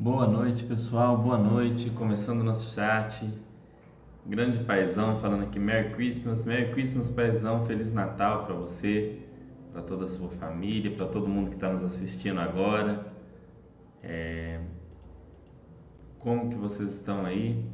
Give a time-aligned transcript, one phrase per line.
[0.00, 1.16] Boa noite, pessoal.
[1.16, 1.90] Boa noite.
[1.90, 3.28] Começando nosso chat.
[4.24, 7.66] Grande paizão falando aqui Merry Christmas, Merry Christmas, paizão.
[7.66, 9.18] Feliz Natal para você,
[9.72, 13.12] para toda a sua família, para todo mundo que está nos assistindo agora.
[14.00, 14.60] É...
[16.20, 17.64] Como que vocês estão aí?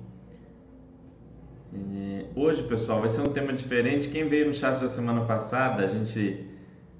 [1.75, 2.25] É...
[2.34, 4.09] Hoje, pessoal, vai ser um tema diferente.
[4.09, 6.54] Quem veio no chat da semana passada, a gente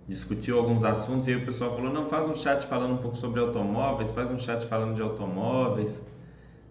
[0.09, 3.17] discutiu alguns assuntos e aí o pessoal falou: não, faz um chat falando um pouco
[3.17, 6.03] sobre automóveis, faz um chat falando de automóveis.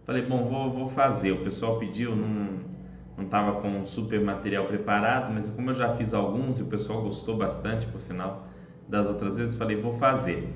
[0.05, 1.31] Falei: bom, vou, vou fazer.
[1.31, 2.73] O pessoal pediu, não
[3.15, 7.01] não estava com super material preparado, mas como eu já fiz alguns e o pessoal
[7.01, 8.47] gostou bastante, por sinal,
[8.87, 10.51] das outras vezes, falei: vou fazer.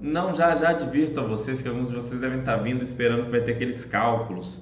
[0.00, 3.30] Não, já já advirto a vocês que alguns de vocês devem estar vindo esperando que
[3.30, 4.60] vai ter aqueles cálculos,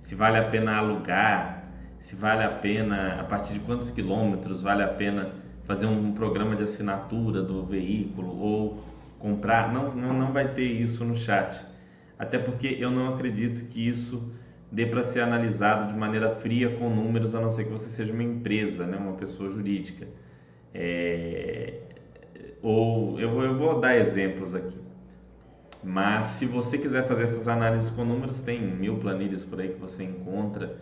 [0.00, 1.64] se vale a pena alugar,
[2.00, 6.56] se vale a pena, a partir de quantos quilômetros vale a pena fazer um programa
[6.56, 8.84] de assinatura do veículo ou
[9.18, 9.72] comprar.
[9.72, 11.64] Não, não, não vai ter isso no chat.
[12.18, 14.22] Até porque eu não acredito que isso
[14.70, 18.12] dê para ser analisado de maneira fria com números, a não ser que você seja
[18.12, 20.06] uma empresa, né, uma pessoa jurídica.
[20.74, 21.80] É...
[22.62, 24.78] Ou eu vou, eu vou dar exemplos aqui.
[25.82, 29.80] Mas se você quiser fazer essas análises com números, tem mil planilhas por aí que
[29.80, 30.76] você encontra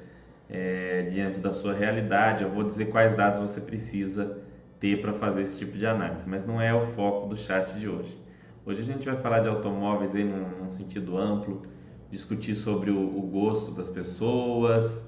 [0.49, 2.43] é, diante da sua realidade.
[2.45, 4.39] Eu vou dizer quais dados você precisa
[4.81, 7.87] ter para fazer esse tipo de análise, mas não é o foco do chat de
[7.87, 8.19] hoje.
[8.65, 11.63] Hoje a gente vai falar de automóveis aí num, num sentido amplo,
[12.11, 15.05] discutir sobre o, o gosto das pessoas,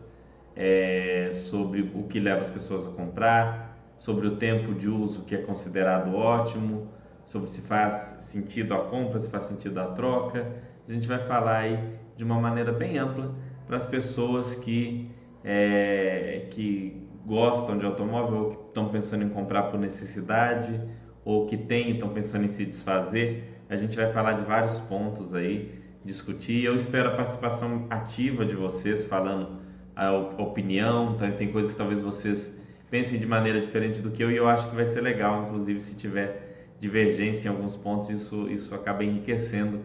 [0.55, 5.35] é, sobre o que leva as pessoas a comprar, sobre o tempo de uso que
[5.35, 6.89] é considerado ótimo,
[7.25, 10.53] sobre se faz sentido a compra, se faz sentido a troca.
[10.89, 11.79] A gente vai falar aí
[12.17, 13.35] de uma maneira bem ampla
[13.67, 15.11] para as pessoas que,
[15.43, 20.81] é, que gostam de automóvel ou que estão pensando em comprar por necessidade
[21.25, 23.61] ou que têm e estão pensando em se desfazer.
[23.69, 26.65] A gente vai falar de vários pontos aí, discutir.
[26.65, 29.61] Eu espero a participação ativa de vocês, falando
[29.95, 31.17] a opinião.
[31.17, 31.31] Tá?
[31.31, 32.51] Tem coisas que talvez vocês
[32.91, 35.81] pensem de maneira diferente do que eu e eu acho que vai ser legal, inclusive
[35.81, 39.81] se tiver divergência em alguns pontos, isso, isso acaba enriquecendo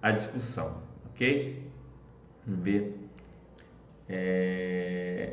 [0.00, 0.76] a discussão,
[1.06, 1.60] ok?
[2.46, 2.94] Vamos ver.
[4.08, 5.32] É...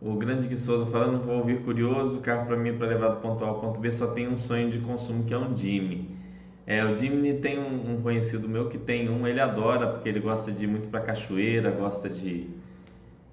[0.00, 3.16] O grande Gui Souza falando, vou ouvir curioso, o carro para mim para levar do
[3.16, 6.16] ponto A ao ponto B só tem um sonho de consumo que é um Jimmy.
[6.64, 10.20] É, o Jimmy tem um, um, conhecido meu que tem um, ele adora porque ele
[10.20, 12.46] gosta de ir muito para cachoeira, gosta de,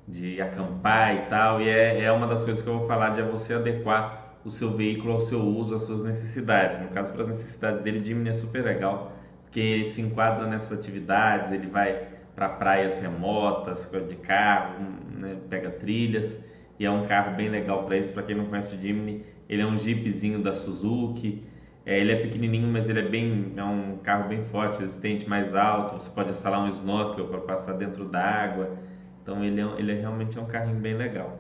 [0.08, 1.62] de acampar e tal.
[1.62, 4.50] E é, é uma das coisas que eu vou falar de é você adequar o
[4.50, 6.80] seu veículo ao seu uso, às suas necessidades.
[6.80, 9.12] No caso, para as necessidades dele, o Jimny é super legal
[9.44, 15.70] porque ele se enquadra nessas atividades, ele vai para praias remotas de carro, né, pega
[15.70, 16.38] trilhas
[16.80, 18.12] e é um carro bem legal para isso.
[18.12, 21.44] Para quem não conhece o Jimny, ele é um jeepzinho da Suzuki.
[21.86, 25.54] É, ele é pequenininho, mas ele é bem é um carro bem forte, resistente, mais
[25.54, 25.96] alto.
[25.96, 28.76] Você pode instalar um snorkel para passar dentro da água.
[29.22, 31.40] Então ele é, ele é realmente é um carrinho bem legal.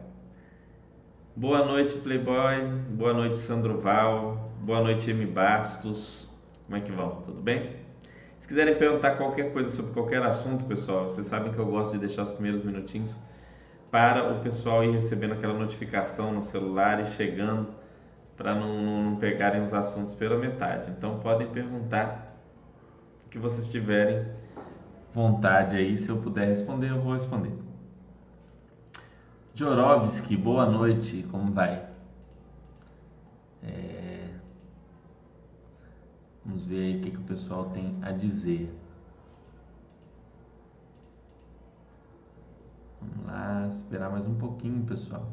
[1.35, 2.65] Boa noite, Playboy.
[2.91, 4.51] Boa noite, Sandro Val.
[4.61, 6.33] Boa noite, M Bastos.
[6.65, 7.21] Como é que vão?
[7.25, 7.71] Tudo bem?
[8.39, 11.99] Se quiserem perguntar qualquer coisa sobre qualquer assunto, pessoal, vocês sabem que eu gosto de
[11.99, 13.15] deixar os primeiros minutinhos
[13.91, 17.67] para o pessoal ir recebendo aquela notificação no celular e chegando
[18.35, 20.91] para não, não, pegarem os assuntos pela metade.
[20.91, 22.35] Então podem perguntar
[23.25, 24.25] o que vocês tiverem
[25.13, 27.53] vontade aí, se eu puder responder, eu vou responder.
[29.53, 31.87] Jorovski, boa noite, como vai?
[33.63, 34.27] É...
[36.45, 38.69] Vamos ver aí o que, que o pessoal tem a dizer.
[43.13, 45.31] Vamos lá, esperar mais um pouquinho, pessoal.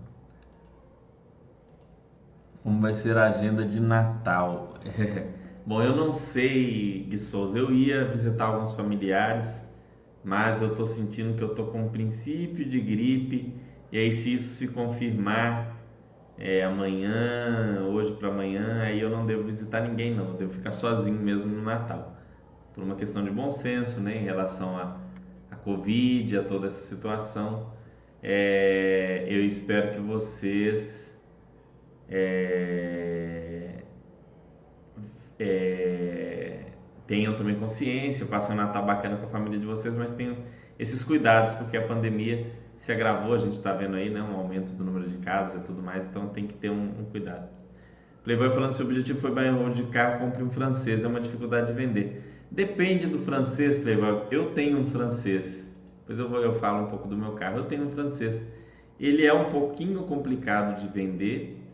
[2.63, 4.75] Como vai ser a agenda de Natal?
[5.65, 7.59] Bom, eu não sei, Gui Souza.
[7.59, 9.49] Eu ia visitar alguns familiares,
[10.25, 13.55] mas eu estou sentindo que eu estou com um princípio de gripe.
[13.91, 15.77] E aí, se isso se confirmar
[16.39, 20.29] é, amanhã, hoje para amanhã, aí eu não devo visitar ninguém, não.
[20.29, 22.17] Eu devo ficar sozinho mesmo no Natal.
[22.75, 24.97] Por uma questão de bom senso, né, em relação a
[25.57, 27.73] Covid, a toda essa situação.
[28.23, 31.17] É, eu espero que vocês
[32.09, 33.83] é,
[35.39, 36.61] é,
[37.07, 40.37] tenham também consciência, passem um Natal bacana com a família de vocês, mas tenham
[40.79, 42.47] esses cuidados, porque a pandemia
[42.77, 45.65] se agravou, a gente está vendo aí né, um aumento do número de casos e
[45.65, 47.49] tudo mais, então tem que ter um, um cuidado.
[48.25, 51.69] Playboy falando se o objetivo foi and de carro, compre um francês, é uma dificuldade
[51.69, 52.32] de vender.
[52.53, 54.25] Depende do francês, Playboy.
[54.31, 55.67] Eu tenho um francês.
[56.01, 57.57] Depois eu, vou, eu falo um pouco do meu carro.
[57.57, 58.39] Eu tenho um francês.
[59.01, 61.67] Ele é um pouquinho complicado de vender,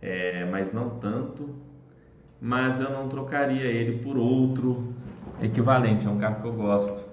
[0.00, 1.50] é, mas não tanto.
[2.40, 4.94] Mas eu não trocaria ele por outro
[5.42, 7.04] equivalente, é um carro que eu gosto.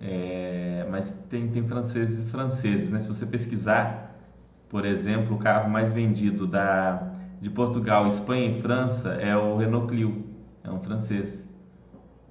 [0.00, 3.00] É, mas tem, tem franceses e franceses, né?
[3.00, 4.20] Se você pesquisar,
[4.68, 9.88] por exemplo, o carro mais vendido da, de Portugal, Espanha e França é o Renault
[9.88, 10.24] Clio,
[10.62, 11.44] é um francês.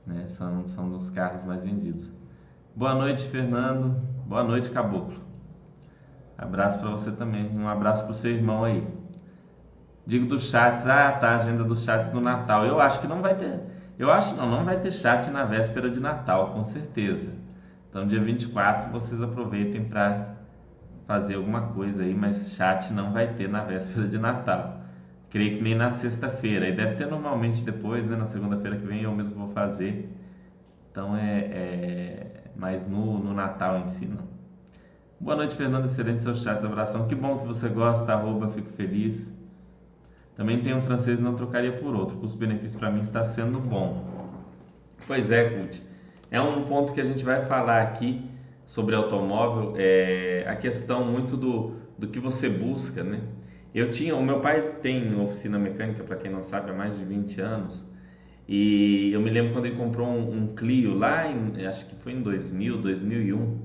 [0.05, 0.27] Né?
[0.27, 2.11] São, são dos carros mais vendidos.
[2.75, 3.95] Boa noite, Fernando.
[4.25, 5.21] Boa noite, Caboclo.
[6.37, 7.49] Abraço para você também.
[7.57, 8.85] Um abraço para o seu irmão aí.
[10.05, 12.65] Digo dos chats, ah, tá, agenda dos chats no Natal.
[12.65, 13.61] Eu acho que não vai ter.
[13.97, 17.31] Eu acho não, não vai ter chat na véspera de Natal, com certeza.
[17.89, 20.35] Então, dia 24, vocês aproveitem para
[21.05, 24.82] fazer alguma coisa aí, mas chat não vai ter na véspera de Natal.
[25.33, 26.69] Creio que nem na sexta-feira.
[26.69, 28.15] E deve ter normalmente depois, né?
[28.15, 30.07] Na segunda-feira que vem eu mesmo vou fazer.
[30.91, 31.39] Então é.
[31.39, 32.43] é...
[32.55, 34.27] Mas no, no Natal em si não.
[35.19, 35.85] Boa noite, Fernando.
[35.85, 36.63] Excelente seu chat.
[36.63, 37.07] Abração.
[37.07, 38.13] Que bom que você gosta.
[38.13, 39.27] Arroba, fico feliz.
[40.35, 42.15] Também tem um francês não trocaria por outro.
[42.17, 44.37] Custo-benefício para mim está sendo bom.
[45.07, 45.81] Pois é, Cult.
[46.29, 48.23] É um ponto que a gente vai falar aqui
[48.67, 49.73] sobre automóvel.
[49.77, 53.19] É a questão muito do, do que você busca, né?
[53.73, 57.03] Eu tinha, o meu pai tem oficina mecânica, para quem não sabe, há mais de
[57.03, 57.85] 20 anos.
[58.47, 62.13] E eu me lembro quando ele comprou um, um Clio lá, em, acho que foi
[62.13, 63.57] em 2000, 2001.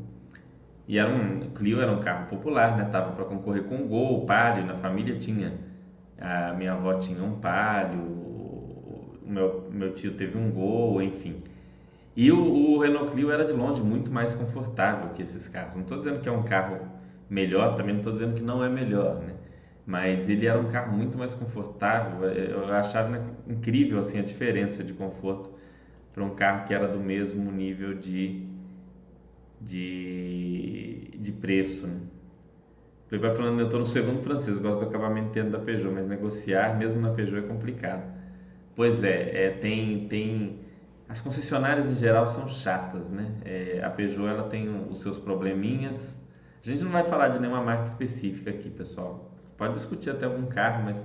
[0.87, 2.85] E era um Clio era um carro popular, né?
[2.85, 5.53] Tava para concorrer com o Gol, o Palio, na família tinha
[6.21, 11.43] a minha avó tinha um Palio, o meu, meu tio teve um Gol, enfim.
[12.17, 15.75] E o, o, Renault Clio era de longe muito mais confortável que esses carros.
[15.75, 16.81] Não estou dizendo que é um carro
[17.31, 19.35] melhor, também não estou dizendo que não é melhor, né?
[19.89, 22.29] Mas ele era um carro muito mais confortável.
[22.31, 25.51] Eu achava incrível assim a diferença de conforto
[26.13, 28.47] para um carro que era do mesmo nível de,
[29.59, 31.87] de, de preço.
[31.87, 32.01] Né?
[33.09, 36.77] Playboy falando, eu estou no segundo francês, gosto do acabamento interno da Peugeot, mas negociar
[36.77, 38.13] mesmo na Peugeot é complicado.
[38.77, 40.59] Pois é, é tem, tem
[41.09, 43.35] as concessionárias em geral são chatas, né?
[43.43, 46.15] É, a Peugeot ela tem os seus probleminhas.
[46.63, 49.28] A gente não vai falar de nenhuma marca específica aqui, pessoal.
[49.59, 51.05] Pode discutir até algum carro, mas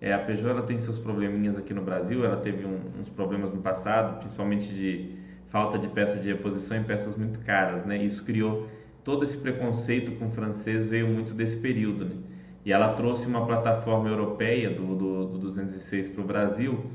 [0.00, 2.24] é, a Peugeot ela tem seus probleminhas aqui no Brasil.
[2.24, 5.16] Ela teve um, uns problemas no passado, principalmente de
[5.48, 8.02] falta de peça de reposição em peças muito caras, né?
[8.02, 8.66] Isso criou
[9.04, 12.16] todo esse preconceito com o francês veio muito desse período, né?
[12.64, 16.90] E ela trouxe uma plataforma europeia do, do, do 206 para o Brasil,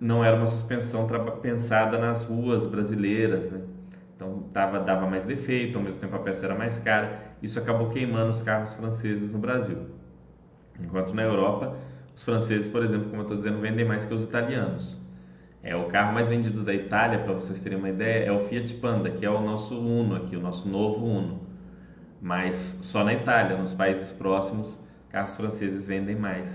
[0.00, 1.06] não era uma suspensão
[1.42, 3.60] pensada nas ruas brasileiras, né?
[4.16, 7.27] Então dava, dava mais defeito, ao mesmo tempo a peça era mais cara.
[7.42, 9.78] Isso acabou queimando os carros franceses no Brasil.
[10.80, 11.76] Enquanto na Europa,
[12.14, 14.98] os franceses, por exemplo, como eu estou dizendo, vendem mais que os italianos.
[15.62, 18.74] É, o carro mais vendido da Itália, para vocês terem uma ideia, é o Fiat
[18.74, 21.40] Panda, que é o nosso Uno aqui, o nosso novo Uno.
[22.20, 24.78] Mas só na Itália, nos países próximos,
[25.10, 26.48] carros franceses vendem mais.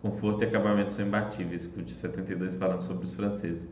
[0.00, 3.62] Conforto e acabamento são imbatíveis, o de 72 falando sobre os franceses.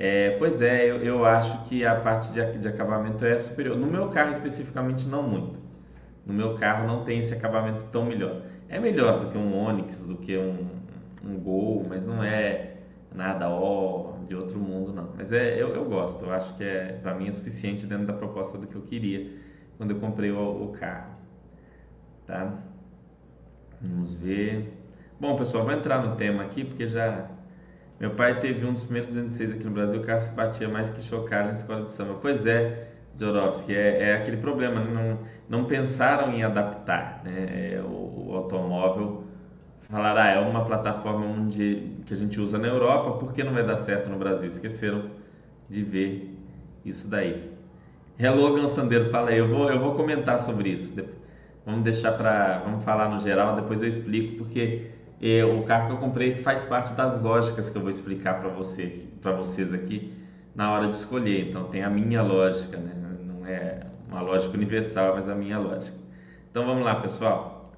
[0.00, 3.76] É, pois é, eu, eu, acho que a parte de, de acabamento é superior.
[3.76, 5.58] No meu carro especificamente, não muito.
[6.24, 8.42] No meu carro não tem esse acabamento tão melhor.
[8.68, 10.68] É melhor do que um Onix, do que um,
[11.24, 12.76] um Gol, mas não é
[13.12, 15.08] nada ó de outro mundo não.
[15.16, 18.12] Mas é eu, eu gosto, eu acho que é para mim é suficiente dentro da
[18.12, 19.32] proposta do que eu queria
[19.78, 21.10] quando eu comprei o, o carro,
[22.24, 22.52] tá?
[23.82, 24.72] Vamos ver.
[25.18, 27.28] Bom, pessoal, vou entrar no tema aqui porque já
[28.00, 30.90] meu pai teve um dos primeiros 206 aqui no Brasil, o carro se batia mais
[30.90, 32.14] que chocar na escola de samba.
[32.20, 32.88] Pois é,
[33.18, 34.90] Jorovski, é, é aquele problema, né?
[34.92, 37.72] não, não pensaram em adaptar né?
[37.74, 39.24] É, o, o automóvel
[39.90, 43.52] falaram, ah, é uma plataforma onde, que a gente usa na Europa, por que não
[43.52, 44.48] vai dar certo no Brasil?
[44.48, 45.10] Esqueceram
[45.68, 46.34] de ver
[46.84, 47.50] isso daí.
[48.18, 50.94] Hello, Sandeiro, fala aí, eu vou, eu vou comentar sobre isso.
[51.64, 55.92] Vamos deixar para, vamos falar no geral, depois eu explico, porque eh, o carro que
[55.94, 60.12] eu comprei faz parte das lógicas que eu vou explicar para você, para vocês aqui
[60.54, 61.50] na hora de escolher.
[61.50, 62.92] Então tem a minha lógica, né?
[63.24, 65.96] Não é uma lógica universal, mas a minha lógica.
[66.50, 67.72] Então vamos lá, pessoal.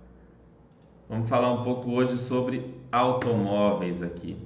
[1.08, 4.36] Vamos falar um pouco hoje sobre automóveis aqui.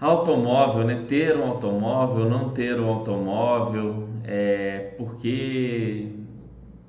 [0.00, 1.04] Automóvel, né?
[1.08, 6.12] Ter um automóvel, não ter um automóvel, é, porque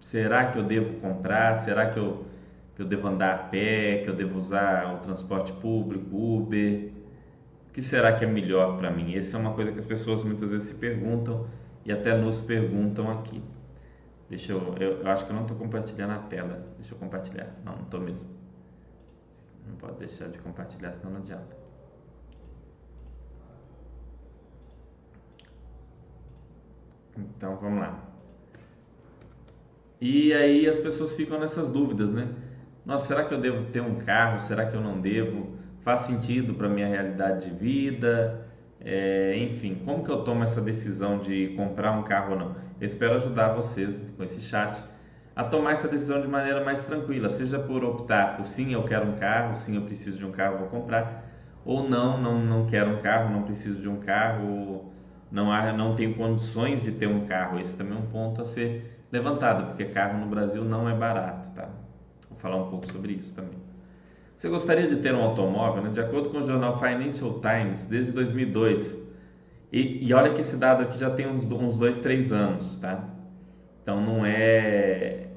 [0.01, 1.55] será que eu devo comprar?
[1.57, 2.25] Será que eu,
[2.79, 4.03] que eu devo andar a pé?
[4.03, 6.93] Que eu devo usar o transporte público, Uber?
[7.67, 9.15] O que será que é melhor para mim?
[9.15, 11.45] Essa é uma coisa que as pessoas muitas vezes se perguntam
[11.83, 13.43] e até nos perguntam aqui.
[14.29, 16.65] Deixa eu, eu, eu acho que eu não estou compartilhando a tela.
[16.77, 17.53] Deixa eu compartilhar.
[17.65, 18.29] Não, não estou mesmo.
[19.67, 21.57] Não pode deixar de compartilhar, senão não adianta.
[27.17, 28.09] Então vamos lá.
[29.99, 32.23] E aí as pessoas ficam nessas dúvidas, né?
[32.85, 34.39] Nossa, será que eu devo ter um carro?
[34.39, 35.59] Será que eu não devo?
[35.81, 38.45] faz sentido para minha realidade de vida,
[38.79, 42.55] é, enfim, como que eu tomo essa decisão de comprar um carro ou não?
[42.79, 44.81] Eu espero ajudar vocês com esse chat
[45.35, 49.07] a tomar essa decisão de maneira mais tranquila, seja por optar por sim, eu quero
[49.07, 51.25] um carro, sim, eu preciso de um carro, vou comprar,
[51.65, 54.91] ou não, não, não quero um carro, não preciso de um carro,
[55.31, 57.59] não, há, não tenho condições de ter um carro.
[57.59, 61.49] Esse também é um ponto a ser levantado, porque carro no Brasil não é barato,
[61.51, 61.69] tá?
[62.39, 63.57] Falar um pouco sobre isso também.
[64.35, 65.83] Você gostaria de ter um automóvel?
[65.83, 65.89] Né?
[65.89, 68.95] De acordo com o jornal Financial Times, desde 2002,
[69.71, 73.03] e, e olha que esse dado aqui já tem uns, uns dois, três anos, tá?
[73.83, 75.27] Então não é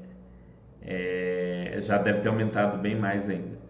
[0.84, 3.60] é, já deve ter aumentado bem mais ainda.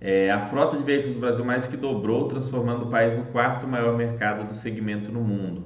[0.00, 3.66] É, a frota de veículos do Brasil mais que dobrou, transformando o país no quarto
[3.66, 5.64] maior mercado do segmento no mundo.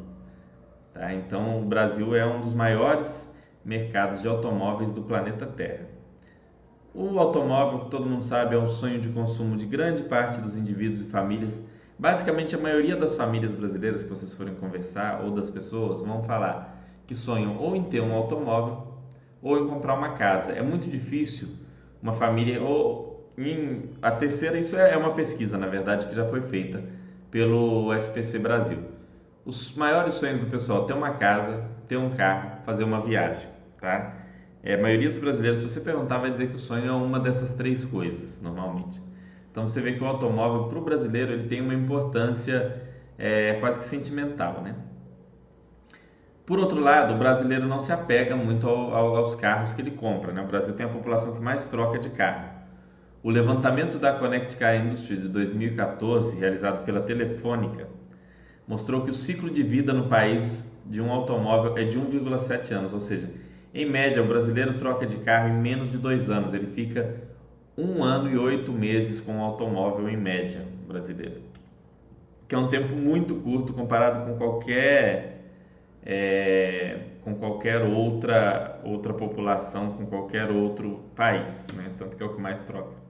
[0.95, 1.13] Tá?
[1.13, 3.31] Então, o Brasil é um dos maiores
[3.65, 5.92] mercados de automóveis do planeta Terra.
[6.95, 10.57] O automóvel, que todo mundo sabe, é um sonho de consumo de grande parte dos
[10.57, 11.65] indivíduos e famílias.
[11.99, 16.83] Basicamente, a maioria das famílias brasileiras que vocês forem conversar ou das pessoas vão falar
[17.07, 18.87] que sonham ou em ter um automóvel
[19.41, 20.53] ou em comprar uma casa.
[20.53, 21.49] É muito difícil
[22.03, 26.27] uma família ou em, a terceira isso é, é uma pesquisa na verdade que já
[26.27, 26.85] foi feita
[27.31, 28.85] pelo SPC Brasil.
[29.45, 33.49] Os maiores sonhos do pessoal ter uma casa, ter um carro, fazer uma viagem,
[33.81, 34.22] tá?
[34.63, 37.19] É, a maioria dos brasileiros, se você perguntar, vai dizer que o sonho é uma
[37.19, 39.01] dessas três coisas, normalmente.
[39.51, 42.81] Então você vê que o automóvel para o brasileiro ele tem uma importância
[43.19, 44.75] é, quase que sentimental, né?
[46.47, 49.93] Por outro lado, o brasileiro não se apega muito ao, ao, aos carros que ele
[49.93, 50.33] compra.
[50.33, 50.43] Né?
[50.43, 52.51] O Brasil tem a população que mais troca de carro.
[53.23, 57.87] O levantamento da Connect Car Industry de 2014, realizado pela Telefônica,
[58.67, 62.93] mostrou que o ciclo de vida no país de um automóvel é de 1,7 anos,
[62.93, 63.31] ou seja,
[63.75, 66.53] em média, o brasileiro troca de carro em menos de dois anos.
[66.53, 67.23] Ele fica
[67.77, 71.41] um ano e oito meses com o automóvel em média brasileiro,
[72.47, 75.33] que é um tempo muito curto comparado com qualquer
[76.05, 81.93] é, com qualquer outra, outra população, com qualquer outro país, né?
[81.97, 83.01] tanto que é o que mais troca.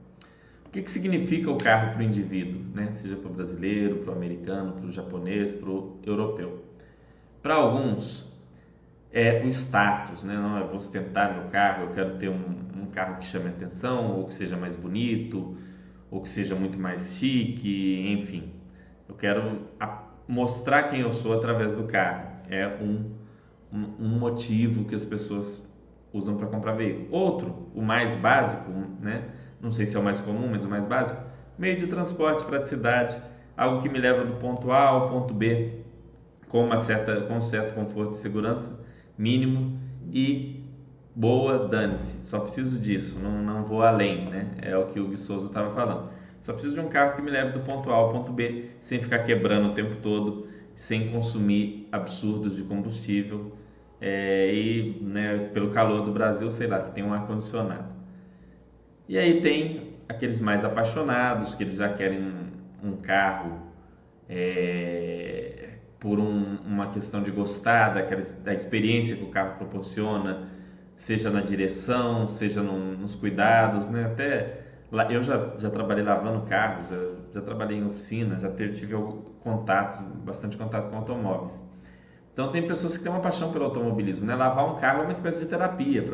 [0.67, 2.93] O que, que significa o carro para o indivíduo, né?
[2.93, 6.63] seja para o brasileiro, para o americano, para o japonês, para o europeu?
[7.43, 8.32] Para alguns,
[9.13, 10.35] é o status, né?
[10.35, 14.19] Não, eu vou ostentar meu carro, eu quero ter um, um carro que chame atenção,
[14.19, 15.57] ou que seja mais bonito,
[16.11, 18.51] ou que seja muito mais chique, enfim.
[19.09, 19.69] Eu quero
[20.27, 23.11] mostrar quem eu sou através do carro é um,
[23.73, 25.63] um, um motivo que as pessoas
[26.13, 27.09] usam para comprar veículo.
[27.11, 29.25] Outro, o mais básico, né?
[29.61, 31.21] não sei se é o mais comum, mas o mais básico,
[31.59, 33.17] meio de transporte, praticidade,
[33.57, 35.83] algo que me leva do ponto A ao ponto B
[36.49, 38.82] com uma certa, com um certo conforto e segurança
[39.17, 39.79] mínimo
[40.13, 40.63] e
[41.15, 44.55] boa, dane-se, só preciso disso, não, não vou além, né?
[44.63, 46.11] É o que o Gui Souza estava falando.
[46.41, 49.01] Só preciso de um carro que me leve do ponto A ao ponto B sem
[49.01, 53.53] ficar quebrando o tempo todo, sem consumir absurdos de combustível
[54.01, 57.93] é, e né, pelo calor do Brasil, sei lá, que tem um ar condicionado.
[59.09, 63.61] E aí tem aqueles mais apaixonados que eles já querem um, um carro
[64.29, 65.52] é,
[66.03, 70.49] por um, uma questão de gostar daquela, da experiência que o carro proporciona,
[70.97, 74.07] seja na direção, seja no, nos cuidados, né?
[74.07, 74.63] Até
[75.11, 76.99] eu já, já trabalhei lavando carros, já,
[77.35, 78.97] já trabalhei em oficina, já tive, tive
[79.45, 81.57] contatos, bastante contato com automóveis.
[82.33, 84.35] Então tem pessoas que têm uma paixão pelo automobilismo, né?
[84.35, 86.05] Lavar um carro é uma espécie de terapia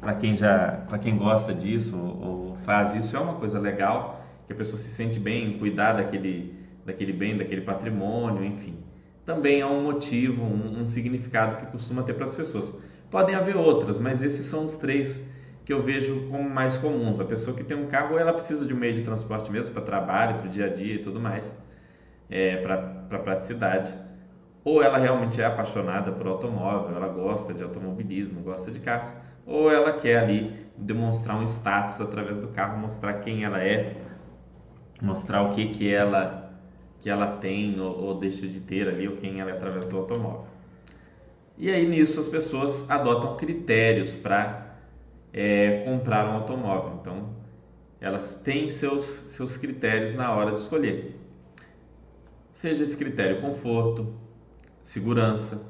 [0.00, 4.24] para quem já, para quem gosta disso ou, ou faz isso é uma coisa legal,
[4.46, 8.85] que a pessoa se sente bem em cuidar daquele daquele bem, daquele patrimônio, enfim.
[9.26, 12.72] Também é um motivo, um, um significado que costuma ter para as pessoas.
[13.10, 15.20] Podem haver outras, mas esses são os três
[15.64, 17.18] que eu vejo como mais comuns.
[17.18, 19.82] A pessoa que tem um carro, ela precisa de um meio de transporte mesmo para
[19.82, 21.44] trabalho, para o dia a dia e tudo mais,
[22.30, 23.92] é, para pra praticidade.
[24.64, 29.12] Ou ela realmente é apaixonada por automóvel, ela gosta de automobilismo, gosta de carros,
[29.44, 33.96] ou ela quer ali demonstrar um status através do carro, mostrar quem ela é,
[35.00, 36.45] mostrar o que que ela
[37.00, 39.96] que ela tem ou, ou deixa de ter ali, ou quem ela é através do
[39.96, 40.46] automóvel.
[41.58, 44.76] E aí nisso as pessoas adotam critérios para
[45.32, 46.98] é, comprar um automóvel.
[47.00, 47.30] Então,
[48.00, 51.18] elas têm seus, seus critérios na hora de escolher.
[52.52, 54.14] Seja esse critério conforto,
[54.82, 55.60] segurança,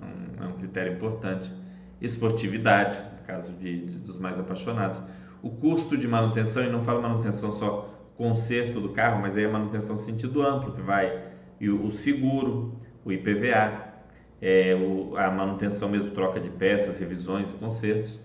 [0.00, 1.52] é um, é um critério importante,
[2.00, 5.00] esportividade, no caso de, de, dos mais apaixonados,
[5.42, 9.48] o custo de manutenção, e não falo manutenção só conserto do carro, mas aí a
[9.48, 11.22] manutenção no sentido amplo, que vai
[11.60, 13.94] e o seguro, o IPVA,
[14.42, 18.20] é, o, a manutenção mesmo, troca de peças, revisões, consertos,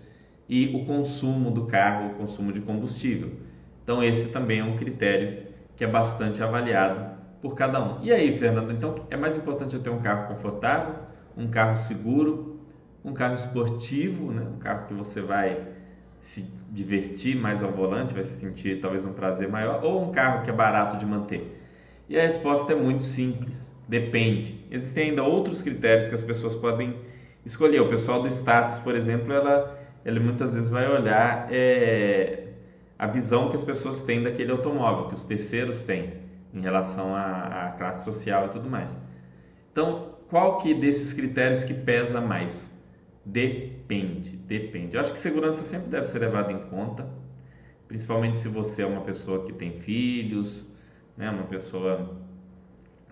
[0.49, 3.31] e o consumo do carro, o consumo de combustível.
[3.83, 8.03] Então esse também é um critério que é bastante avaliado por cada um.
[8.03, 10.95] E aí, Fernando, então é mais importante eu ter um carro confortável,
[11.37, 12.59] um carro seguro,
[13.05, 14.41] um carro esportivo, né?
[14.41, 15.72] um carro que você vai
[16.23, 20.41] se divertir mais ao volante, vai se sentir talvez um prazer maior, ou um carro
[20.41, 21.59] que é barato de manter?
[22.07, 24.57] E a resposta é muito simples, depende.
[24.71, 26.95] Existem ainda outros critérios que as pessoas podem
[27.45, 27.81] escolher.
[27.81, 32.47] O pessoal do status, por exemplo, ela, ela muitas vezes vai olhar é,
[32.97, 36.13] a visão que as pessoas têm daquele automóvel, que os terceiros têm
[36.53, 38.89] em relação à, à classe social e tudo mais.
[39.71, 42.72] Então, qual que desses critérios que pesa mais?
[43.25, 44.95] Depende, depende.
[44.95, 47.07] Eu acho que segurança sempre deve ser levada em conta,
[47.87, 50.67] principalmente se você é uma pessoa que tem filhos,
[51.15, 52.17] né, uma pessoa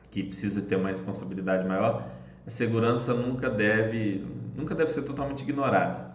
[0.09, 2.09] que precisa ter uma responsabilidade maior.
[2.45, 4.25] A segurança nunca deve,
[4.55, 6.11] nunca deve ser totalmente ignorada.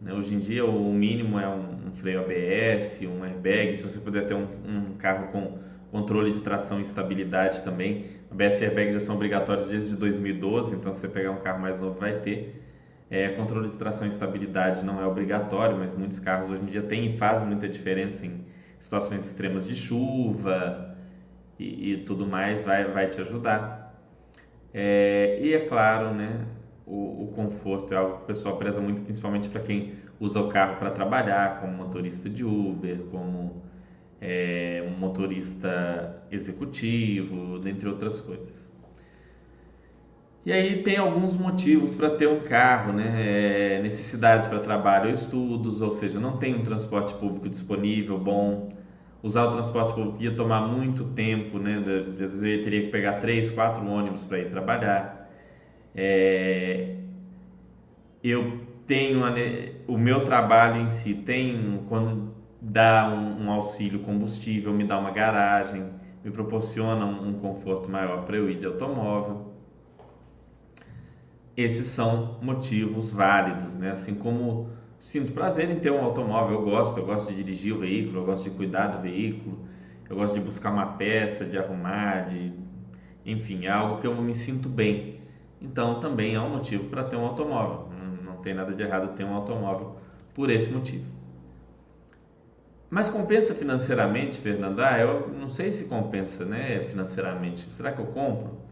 [0.00, 0.12] Né?
[0.12, 3.76] Hoje em dia, o mínimo é um, um, freio ABS, um airbag.
[3.76, 5.58] Se você puder ter um, um carro com
[5.90, 8.06] controle de tração e estabilidade também.
[8.30, 11.80] ABS e airbag já são obrigatórios desde 2012, então se você pegar um carro mais
[11.80, 12.63] novo vai ter.
[13.10, 16.82] É, controle de tração e estabilidade não é obrigatório, mas muitos carros hoje em dia
[16.82, 18.44] têm e fazem muita diferença em
[18.78, 20.96] situações extremas de chuva
[21.58, 23.84] e, e tudo mais, vai, vai te ajudar.
[24.72, 26.46] É, e é claro, né,
[26.86, 30.48] o, o, conforto é algo que o pessoal preza muito, principalmente para quem usa o
[30.48, 33.62] carro para trabalhar, como motorista de Uber, como
[34.20, 38.63] é, motorista executivo, dentre outras coisas.
[40.46, 43.76] E aí tem alguns motivos para ter um carro, né?
[43.78, 48.70] É necessidade para trabalho ou estudos, ou seja, não tem um transporte público disponível bom.
[49.22, 51.76] Usar o transporte público ia tomar muito tempo, né?
[51.78, 55.30] Às vezes eu teria que pegar três, quatro ônibus para ir trabalhar.
[55.94, 56.96] É...
[58.22, 59.20] Eu tenho
[59.86, 65.10] o meu trabalho em si tem quando dá um, um auxílio combustível, me dá uma
[65.10, 65.90] garagem,
[66.24, 69.53] me proporciona um, um conforto maior para eu ir de automóvel.
[71.56, 73.90] Esses são motivos válidos, né?
[73.92, 77.78] Assim como sinto prazer em ter um automóvel, eu gosto, eu gosto de dirigir o
[77.78, 79.58] veículo, eu gosto de cuidar do veículo,
[80.08, 82.52] eu gosto de buscar uma peça, de arrumar, de
[83.24, 85.20] enfim, é algo que eu me sinto bem.
[85.60, 87.88] Então também é um motivo para ter um automóvel.
[88.24, 89.96] Não, tem nada de errado ter um automóvel
[90.34, 91.06] por esse motivo.
[92.90, 94.80] Mas compensa financeiramente, Fernando?
[94.80, 97.68] Ah, eu não sei se compensa, né, financeiramente.
[97.72, 98.63] Será que eu compro?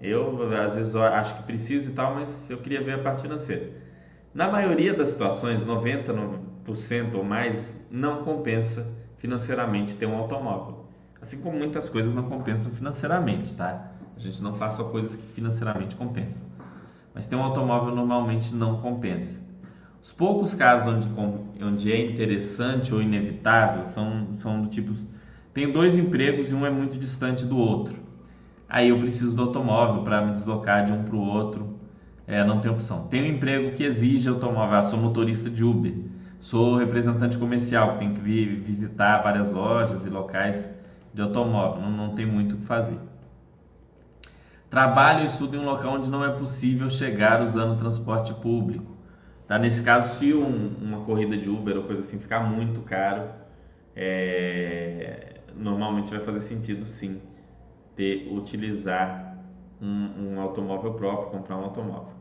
[0.00, 3.70] Eu às vezes acho que preciso e tal, mas eu queria ver a parte financeira.
[4.34, 10.84] Na maioria das situações, 90% ou mais, não compensa financeiramente ter um automóvel.
[11.20, 13.92] Assim como muitas coisas não compensam financeiramente, tá?
[14.16, 16.44] A gente não faz só coisas que financeiramente compensam.
[17.14, 19.38] Mas ter um automóvel normalmente não compensa.
[20.02, 21.10] Os poucos casos onde,
[21.64, 24.94] onde é interessante ou inevitável são, são do tipo:
[25.54, 28.05] tenho dois empregos e um é muito distante do outro.
[28.68, 31.76] Aí eu preciso do automóvel para me deslocar de um para o outro.
[32.26, 33.06] É, não tem opção.
[33.06, 34.78] Tenho um emprego que exige automóvel.
[34.78, 35.94] Ah, sou motorista de Uber.
[36.40, 40.68] Sou representante comercial, que tem que vir visitar várias lojas e locais
[41.14, 41.82] de automóvel.
[41.82, 42.98] Não, não tem muito o que fazer.
[44.68, 48.96] Trabalho e estudo em um local onde não é possível chegar usando transporte público.
[49.46, 49.58] Tá?
[49.58, 53.28] Nesse caso, se um, uma corrida de Uber ou coisa assim ficar muito caro,
[53.94, 57.20] é, normalmente vai fazer sentido sim
[57.96, 59.36] ter utilizar
[59.80, 62.14] um, um, automóvel próprio, comprar um automóvel.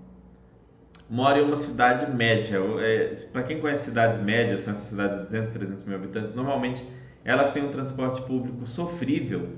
[1.10, 2.58] Moro em uma cidade média.
[2.80, 6.84] É, Para quem conhece cidades médias, são essas cidades de 200, 300 mil habitantes, normalmente
[7.24, 9.50] elas têm um transporte público sofrível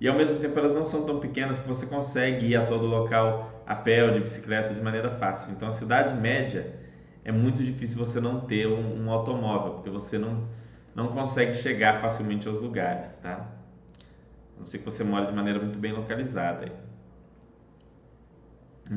[0.00, 2.86] e ao mesmo tempo elas não são tão pequenas que você consegue ir a todo
[2.86, 5.52] local a pé ou de bicicleta de maneira fácil.
[5.52, 6.74] Então a cidade média
[7.24, 10.48] é muito difícil você não ter um, um automóvel, porque você não,
[10.94, 13.59] não consegue chegar facilmente aos lugares, tá?
[14.60, 16.70] Não ser que você mora de maneira muito bem localizada.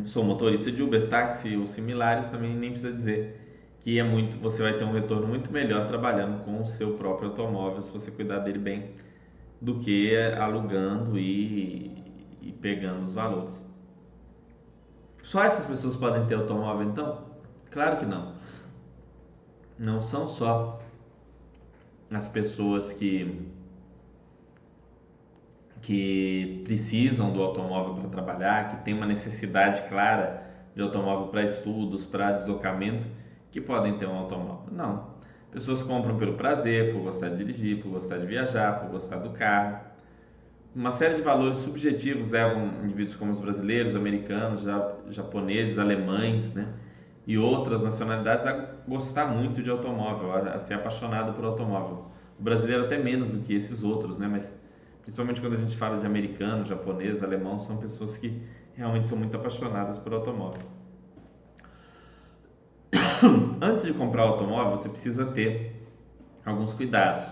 [0.04, 3.40] Sou motorista de Uber, táxi ou similares, também nem precisa dizer
[3.80, 7.30] que é muito, você vai ter um retorno muito melhor trabalhando com o seu próprio
[7.30, 8.92] automóvel, se você cuidar dele bem,
[9.62, 11.92] do que alugando e,
[12.42, 13.66] e pegando os valores.
[15.22, 17.26] Só essas pessoas podem ter automóvel então?
[17.72, 18.36] Claro que não.
[19.80, 20.82] Não são só
[22.12, 23.53] as pessoas que
[25.84, 30.42] que precisam do automóvel para trabalhar, que têm uma necessidade clara
[30.74, 33.06] de automóvel para estudos, para deslocamento,
[33.52, 34.72] que podem ter um automóvel.
[34.72, 35.14] Não.
[35.52, 39.32] Pessoas compram pelo prazer, por gostar de dirigir, por gostar de viajar, por gostar do
[39.32, 39.82] carro.
[40.74, 44.64] Uma série de valores subjetivos levam indivíduos como os brasileiros, americanos,
[45.12, 46.74] japoneses, alemães, né?
[47.28, 48.54] e outras nacionalidades a
[48.88, 52.06] gostar muito de automóvel, a ser apaixonado por automóvel.
[52.40, 54.28] O brasileiro até menos do que esses outros, né?
[54.28, 54.52] Mas
[55.04, 58.42] principalmente quando a gente fala de americano, japonês, alemão, são pessoas que
[58.74, 60.64] realmente são muito apaixonadas por automóvel.
[63.62, 65.88] Antes de comprar o automóvel, você precisa ter
[66.46, 67.26] alguns cuidados.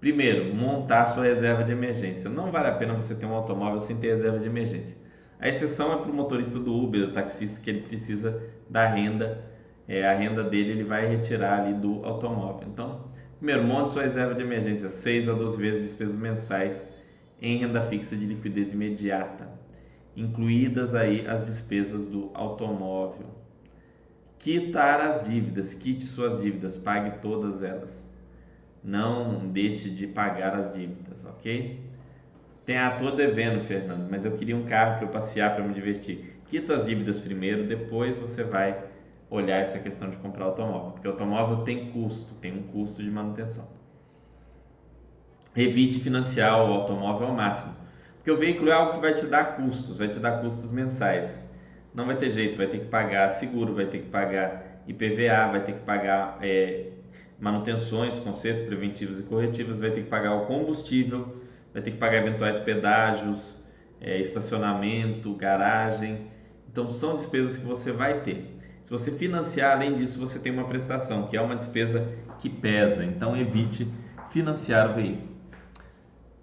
[0.00, 2.28] Primeiro, montar sua reserva de emergência.
[2.28, 4.96] Não vale a pena você ter um automóvel sem ter reserva de emergência.
[5.40, 9.44] A exceção é para o motorista do Uber, do taxista, que ele precisa da renda,
[9.88, 12.66] é, a renda dele ele vai retirar ali do automóvel.
[12.68, 13.05] Então,
[13.38, 16.86] primeiro, monte sua reserva de emergência, 6 a 12 vezes despesas mensais
[17.40, 19.48] em renda fixa de liquidez imediata,
[20.16, 23.26] incluídas aí as despesas do automóvel.
[24.38, 28.10] Quitar as dívidas, quite suas dívidas, pague todas elas.
[28.82, 31.80] Não deixe de pagar as dívidas, ok?
[32.64, 35.74] Tem, ah, tô devendo, Fernando, mas eu queria um carro para eu passear, para me
[35.74, 36.36] divertir.
[36.46, 38.84] Quita as dívidas primeiro, depois você vai
[39.30, 43.66] olhar essa questão de comprar automóvel, porque automóvel tem custo, tem um custo de manutenção.
[45.54, 47.74] Evite financiar o automóvel ao máximo,
[48.16, 51.42] porque o veículo é algo que vai te dar custos, vai te dar custos mensais.
[51.94, 55.64] Não vai ter jeito, vai ter que pagar seguro, vai ter que pagar IPVA, vai
[55.64, 56.90] ter que pagar é,
[57.40, 61.36] manutenções, consertos preventivos e corretivos, vai ter que pagar o combustível
[61.76, 63.54] vai ter que pagar eventuais pedágios,
[64.00, 66.26] é, estacionamento, garagem.
[66.72, 68.55] Então são despesas que você vai ter.
[68.86, 72.06] Se você financiar, além disso, você tem uma prestação, que é uma despesa
[72.38, 73.04] que pesa.
[73.04, 73.92] Então evite
[74.30, 75.26] financiar o veículo.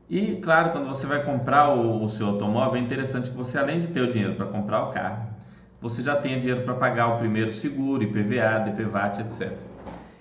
[0.10, 3.80] E claro, quando você vai comprar o, o seu automóvel, é interessante que você, além
[3.80, 5.26] de ter o dinheiro para comprar o carro,
[5.80, 9.58] você já tenha dinheiro para pagar o primeiro seguro, IPVA, DPVAT, etc.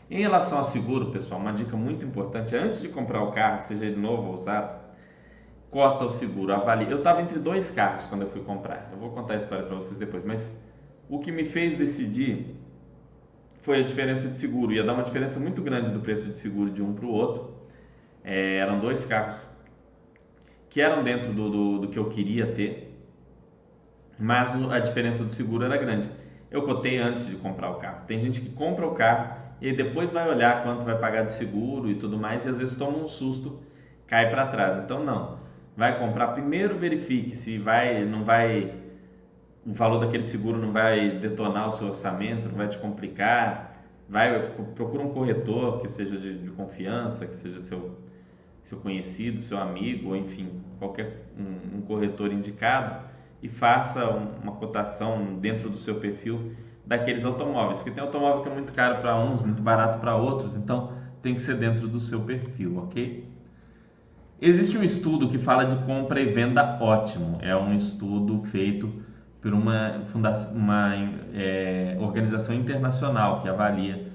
[0.08, 3.84] Em relação ao seguro, pessoal, uma dica muito importante: antes de comprar o carro, seja
[3.84, 4.78] ele novo ou usado,
[5.72, 6.88] cota o seguro, avalie.
[6.88, 8.90] Eu estava entre dois carros quando eu fui comprar.
[8.92, 10.48] Eu vou contar a história para vocês depois, mas
[11.12, 12.56] o que me fez decidir
[13.60, 14.72] foi a diferença de seguro.
[14.72, 17.54] Ia dar uma diferença muito grande do preço de seguro de um para o outro.
[18.24, 19.36] É, eram dois carros
[20.70, 22.98] que eram dentro do, do, do, que eu queria ter,
[24.18, 26.08] mas a diferença do seguro era grande.
[26.50, 28.06] Eu cotei antes de comprar o carro.
[28.06, 31.90] Tem gente que compra o carro e depois vai olhar quanto vai pagar de seguro
[31.90, 33.60] e tudo mais, e às vezes toma um susto,
[34.06, 34.82] cai para trás.
[34.82, 35.42] Então, não
[35.76, 38.72] vai comprar, primeiro verifique se vai, não vai,
[39.64, 43.70] o valor daquele seguro não vai detonar o seu orçamento, não vai te complicar.
[44.08, 47.98] Vai, procura um corretor que seja de, de confiança, que seja seu,
[48.62, 53.10] seu conhecido, seu amigo, ou enfim, qualquer um, um corretor indicado
[53.42, 54.06] e faça
[54.42, 56.52] uma cotação dentro do seu perfil
[56.84, 60.54] daqueles automóveis, porque tem automóvel que é muito caro para uns, muito barato para outros,
[60.56, 63.28] então tem que ser dentro do seu perfil, ok?
[64.40, 67.38] Existe um estudo que fala de compra e venda ótimo.
[67.40, 68.92] É um estudo feito
[69.42, 70.00] por uma,
[70.54, 70.94] uma
[71.34, 74.06] é, organização internacional que avalia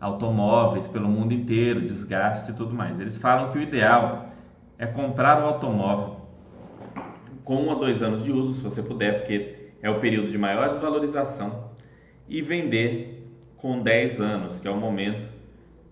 [0.00, 2.98] automóveis pelo mundo inteiro, desgaste e tudo mais.
[2.98, 4.30] Eles falam que o ideal
[4.78, 6.16] é comprar o automóvel
[7.44, 10.38] com um a dois anos de uso, se você puder, porque é o período de
[10.38, 11.70] maior desvalorização,
[12.28, 15.28] e vender com 10 anos, que é o momento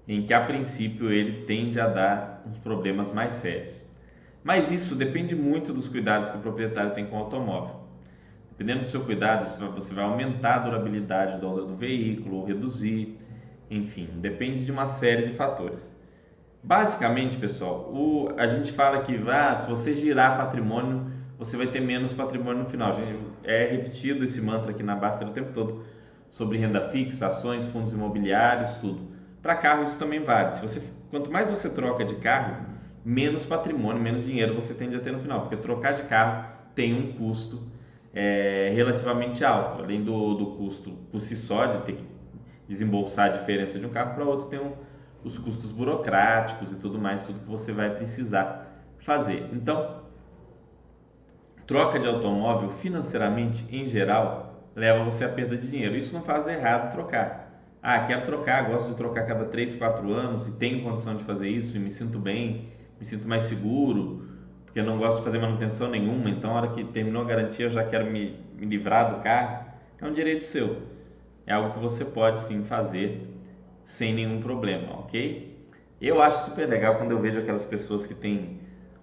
[0.09, 3.85] em que a princípio ele tende a dar uns problemas mais sérios.
[4.43, 7.84] Mas isso depende muito dos cuidados que o proprietário tem com o automóvel.
[8.57, 13.19] Dependendo do seu cuidado, você vai aumentar a durabilidade do, do veículo ou reduzir,
[13.69, 15.93] enfim, depende de uma série de fatores.
[16.63, 21.81] Basicamente, pessoal, o, a gente fala que ah, se você girar patrimônio, você vai ter
[21.81, 22.97] menos patrimônio no final.
[23.43, 25.85] É repetido esse mantra aqui na Basta o tempo todo
[26.31, 29.01] sobre renda fixa, ações, fundos imobiliários, tudo.
[29.43, 30.53] Para carro isso também vale.
[30.53, 32.65] Se você, quanto mais você troca de carro,
[33.05, 36.95] menos patrimônio, menos dinheiro você tende a ter no final, porque trocar de carro tem
[36.95, 37.74] um custo
[38.15, 39.83] é, relativamente alto.
[39.83, 42.05] Além do, do custo por si só de ter que
[42.69, 44.73] desembolsar a diferença de um carro para outro, tem um,
[45.23, 49.49] os custos burocráticos e tudo mais, tudo que você vai precisar fazer.
[49.53, 50.03] Então,
[51.67, 55.97] troca de automóvel financeiramente em geral leva você a perda de dinheiro.
[55.97, 57.45] Isso não faz errado trocar.
[57.83, 61.49] Ah, quero trocar, gosto de trocar cada 3, 4 anos e tenho condição de fazer
[61.49, 64.24] isso e me sinto bem, me sinto mais seguro,
[64.75, 67.67] porque eu não gosto de fazer manutenção nenhuma, então a hora que terminou a garantia
[67.67, 69.67] eu já quero me, me livrar do carro.
[70.01, 70.83] É um direito seu.
[71.47, 73.23] É algo que você pode sim fazer
[73.85, 75.65] sem nenhum problema, ok?
[76.01, 78.59] Eu acho super legal quando eu vejo aquelas pessoas que têm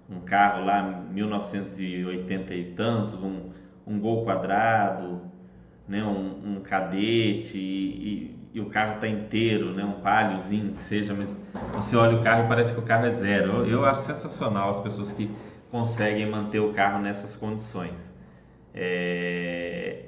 [0.10, 3.52] um carro lá 1980 e tantos, um,
[3.88, 5.22] um Gol quadrado,
[5.88, 11.14] né, um, um cadete e, e o carro está inteiro, né, um paliozinho que seja,
[11.14, 11.34] mas
[11.74, 13.60] você olha o carro e parece que o carro é zero.
[13.60, 15.32] Eu, eu acho sensacional as pessoas que
[15.72, 17.98] conseguem manter o carro nessas condições.
[18.74, 20.06] É...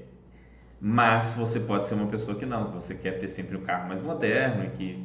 [0.80, 4.02] Mas você pode ser uma pessoa que não, você quer ter sempre um carro mais
[4.02, 5.04] moderno e que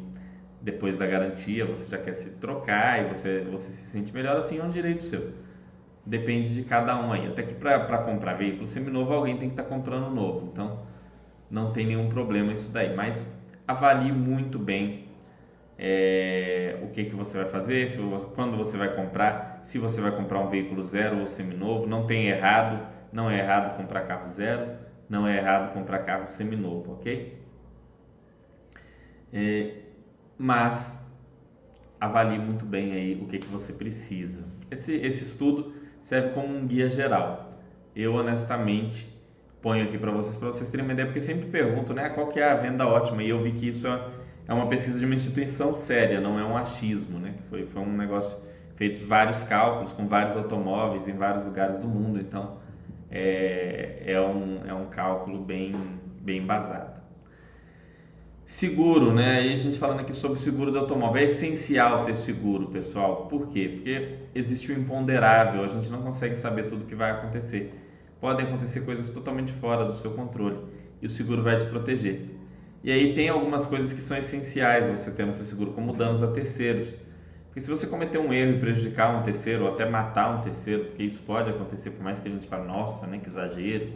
[0.61, 4.59] depois da garantia você já quer se trocar e você, você se sente melhor, assim
[4.59, 5.33] é um direito seu.
[6.05, 7.29] Depende de cada um aí.
[7.29, 10.51] Até que para comprar veículo seminovo alguém tem que estar tá comprando novo.
[10.53, 10.81] Então
[11.51, 12.95] não tem nenhum problema isso daí.
[12.95, 13.31] Mas
[13.67, 15.07] avalie muito bem
[15.79, 17.99] é, o que, que você vai fazer, se,
[18.35, 21.87] quando você vai comprar, se você vai comprar um veículo zero ou seminovo.
[21.87, 24.77] Não tem errado, não é errado comprar carro zero,
[25.09, 27.39] não é errado comprar carro seminovo, ok?
[29.33, 29.75] É,
[30.37, 30.99] mas
[32.01, 34.45] avalie muito bem aí o que, que você precisa.
[34.71, 37.61] Esse, esse estudo serve como um guia geral.
[37.95, 39.19] Eu honestamente
[39.61, 42.39] ponho aqui para vocês, para vocês terem uma ideia, porque sempre pergunto, né, qual que
[42.39, 44.11] é a venda ótima, e eu vi que isso é,
[44.47, 47.97] é uma pesquisa de uma instituição séria, não é um achismo, né, foi, foi um
[47.97, 48.37] negócio
[48.79, 52.59] feitos vários cálculos com vários automóveis em vários lugares do mundo, então
[53.11, 55.75] é, é, um, é um cálculo bem,
[56.21, 56.97] bem embasado.
[58.47, 59.47] Seguro, né?
[59.47, 61.21] E a gente falando aqui sobre seguro do automóvel.
[61.21, 63.27] É essencial ter seguro, pessoal.
[63.27, 63.69] Por quê?
[63.75, 67.75] Porque existe o imponderável, a gente não consegue saber tudo o que vai acontecer.
[68.21, 70.57] Podem acontecer coisas totalmente fora do seu controle
[71.03, 72.31] e o seguro vai te proteger.
[72.83, 76.23] E aí tem algumas coisas que são essenciais você ter no seu seguro, como danos
[76.23, 76.97] a terceiros.
[77.59, 80.85] Porque se você cometer um erro e prejudicar um terceiro ou até matar um terceiro,
[80.85, 83.95] porque isso pode acontecer, por mais que a gente fale, nossa, né, que exagero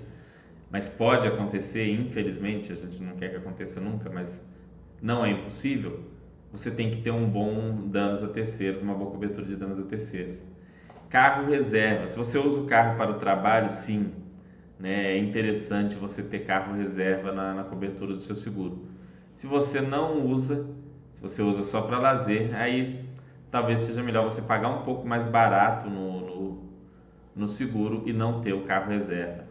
[0.68, 4.42] mas pode acontecer, infelizmente, a gente não quer que aconteça nunca, mas
[5.00, 6.00] não é impossível,
[6.50, 9.82] você tem que ter um bom danos a terceiros, uma boa cobertura de danos a
[9.82, 10.44] terceiros.
[11.08, 14.10] Carro reserva, se você usa o carro para o trabalho, sim,
[14.76, 18.86] né, é interessante você ter carro reserva na, na cobertura do seu seguro.
[19.36, 20.66] Se você não usa,
[21.12, 23.01] se você usa só para lazer, aí
[23.52, 26.62] talvez seja melhor você pagar um pouco mais barato no, no,
[27.36, 29.44] no seguro e não ter o carro reserva.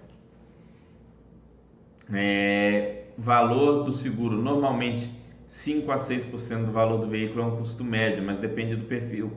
[2.12, 5.10] É, valor do seguro, normalmente
[5.48, 9.32] 5 a 6% do valor do veículo é um custo médio, mas depende do perfil.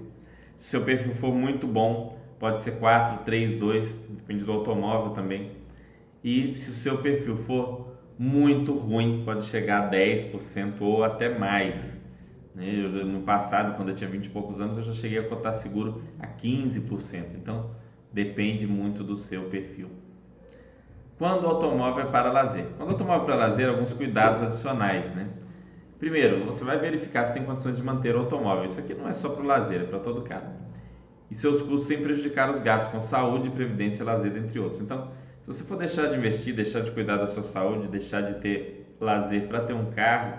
[0.58, 5.50] Se seu perfil for muito bom, pode ser 4, 3, 2, depende do automóvel também.
[6.22, 12.00] E se o seu perfil for muito ruim, pode chegar a 10% ou até mais.
[12.54, 12.66] Né?
[12.66, 15.54] Eu, no passado, quando eu tinha 20 e poucos anos, eu já cheguei a cotar
[15.54, 17.34] seguro a 15%.
[17.34, 17.70] Então,
[18.12, 19.88] depende muito do seu perfil.
[21.18, 22.66] Quando o automóvel é para lazer?
[22.76, 25.28] Quando o automóvel é para lazer, alguns cuidados adicionais, né?
[25.98, 28.66] Primeiro, você vai verificar se tem condições de manter o automóvel.
[28.66, 30.50] Isso aqui não é só para o lazer, é para todo caso.
[31.30, 34.80] E seus custos sem prejudicar os gastos com saúde, previdência, lazer, entre outros.
[34.80, 38.34] Então, se você for deixar de investir, deixar de cuidar da sua saúde, deixar de
[38.34, 40.38] ter lazer para ter um carro,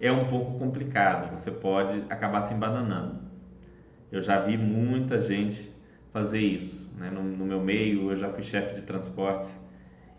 [0.00, 1.30] é um pouco complicado.
[1.36, 3.20] Você pode acabar se embananando.
[4.10, 5.72] Eu já vi muita gente
[6.12, 6.90] fazer isso.
[6.96, 7.10] Né?
[7.10, 9.60] No, no meu meio, eu já fui chefe de transportes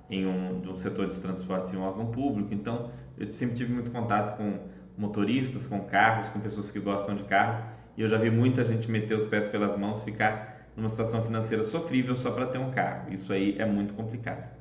[0.10, 3.74] em um, de um setor de transportes em um órgão público, então eu sempre tive
[3.74, 4.60] muito contato com
[4.98, 7.66] motoristas, com carros, com pessoas que gostam de carro,
[7.98, 11.64] e eu já vi muita gente meter os pés pelas mãos, ficar numa situação financeira
[11.64, 13.12] sofrível só para ter um carro.
[13.14, 14.55] Isso aí é muito complicado.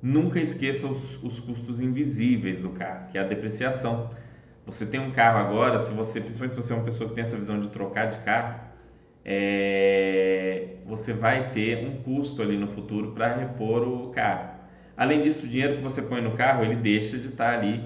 [0.00, 4.10] Nunca esqueça os, os, custos invisíveis do carro, que é a depreciação.
[4.64, 7.24] Você tem um carro agora, se você, principalmente se você é uma pessoa que tem
[7.24, 8.60] essa visão de trocar de carro,
[9.24, 14.56] é, você vai ter um custo ali no futuro para repor o carro.
[14.96, 17.82] Além disso, o dinheiro que você põe no carro, ele deixa de estar tá ali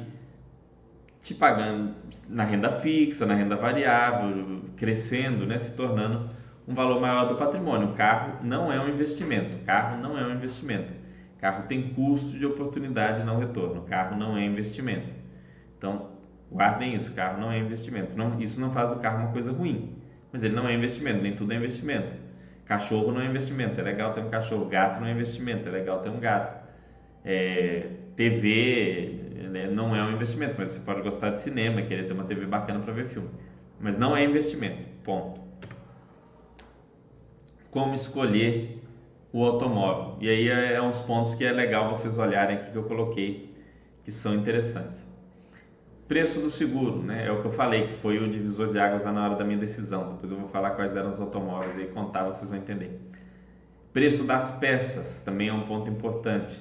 [1.22, 1.94] te pagando
[2.28, 6.30] na renda fixa, na renda variável, crescendo, né, se tornando
[6.66, 7.88] um valor maior do patrimônio.
[7.88, 9.56] O carro não é um investimento.
[9.56, 11.01] O carro não é um investimento.
[11.42, 13.82] Carro tem custo de oportunidade não retorno.
[13.82, 15.14] Carro não é investimento.
[15.76, 16.12] Então,
[16.50, 17.12] guardem isso.
[17.12, 18.16] Carro não é investimento.
[18.16, 20.00] Não, isso não faz do carro uma coisa ruim
[20.32, 22.10] mas ele não é investimento, nem tudo é investimento.
[22.64, 24.64] Cachorro não é investimento, é legal ter um cachorro.
[24.64, 26.66] Gato não é investimento, é legal ter um gato.
[27.22, 32.14] É, TV né, não é um investimento, mas você pode gostar de cinema, querer ter
[32.14, 33.28] uma TV bacana para ver filme.
[33.78, 35.40] Mas não é investimento, ponto.
[37.70, 38.81] Como escolher
[39.32, 40.16] o automóvel?
[40.20, 43.54] E aí é, é uns pontos que é legal vocês olharem aqui que eu coloquei,
[44.04, 45.00] que são interessantes.
[46.06, 47.26] Preço do seguro, né?
[47.26, 49.58] É o que eu falei, que foi o divisor de águas na hora da minha
[49.58, 50.14] decisão.
[50.14, 53.00] Depois eu vou falar quais eram os automóveis e contar, vocês vão entender.
[53.92, 56.60] Preço das peças também é um ponto importante,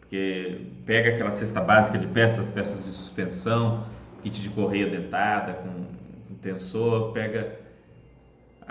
[0.00, 3.86] porque pega aquela cesta básica de peças, peças de suspensão,
[4.22, 5.68] kit de correia dentada com,
[6.28, 7.61] com tensor, pega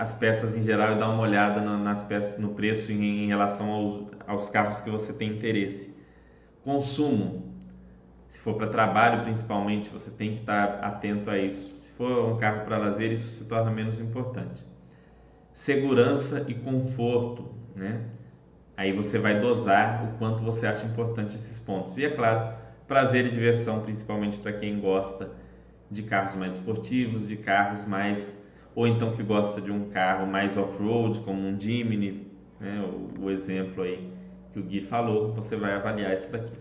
[0.02, 3.70] as peças em geral e dá uma olhada nas peças, no preço em, em relação
[3.70, 5.96] aos, aos carros que você tem interesse.
[6.64, 7.56] Consumo,
[8.28, 11.80] se for para trabalho, principalmente, você tem que estar atento a isso.
[11.82, 14.66] Se for um carro para lazer, isso se torna menos importante.
[15.54, 18.02] Segurança e conforto, né?
[18.76, 21.96] Aí você vai dosar o quanto você acha importante esses pontos.
[22.00, 22.56] E é claro,
[22.88, 25.30] prazer e diversão, principalmente para quem gosta
[25.92, 28.41] de carros mais esportivos, de carros mais
[28.76, 32.28] ou então que gosta de um carro mais off-road, como um Jimny,
[32.60, 34.12] né, o, o exemplo aí
[34.52, 36.54] que o Gui falou, você vai avaliar isso daqui.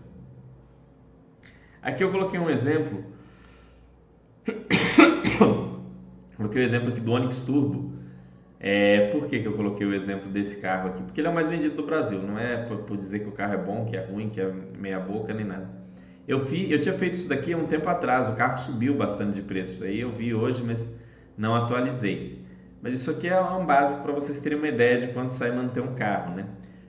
[1.81, 3.03] Aqui eu coloquei um exemplo,
[6.37, 7.91] coloquei o exemplo aqui do Onix Turbo.
[8.59, 11.01] É, por que, que eu coloquei o exemplo desse carro aqui?
[11.01, 13.31] Porque ele é o mais vendido do Brasil, não é por, por dizer que o
[13.31, 15.67] carro é bom, que é ruim, que é meia boca, nem nada.
[16.27, 19.33] Eu, fi, eu tinha feito isso daqui há um tempo atrás, o carro subiu bastante
[19.33, 19.83] de preço.
[19.83, 20.87] Aí eu vi hoje, mas
[21.37, 22.39] não atualizei.
[22.81, 25.81] Mas isso aqui é um básico para vocês terem uma ideia de quanto sai manter
[25.81, 26.45] um carro, né?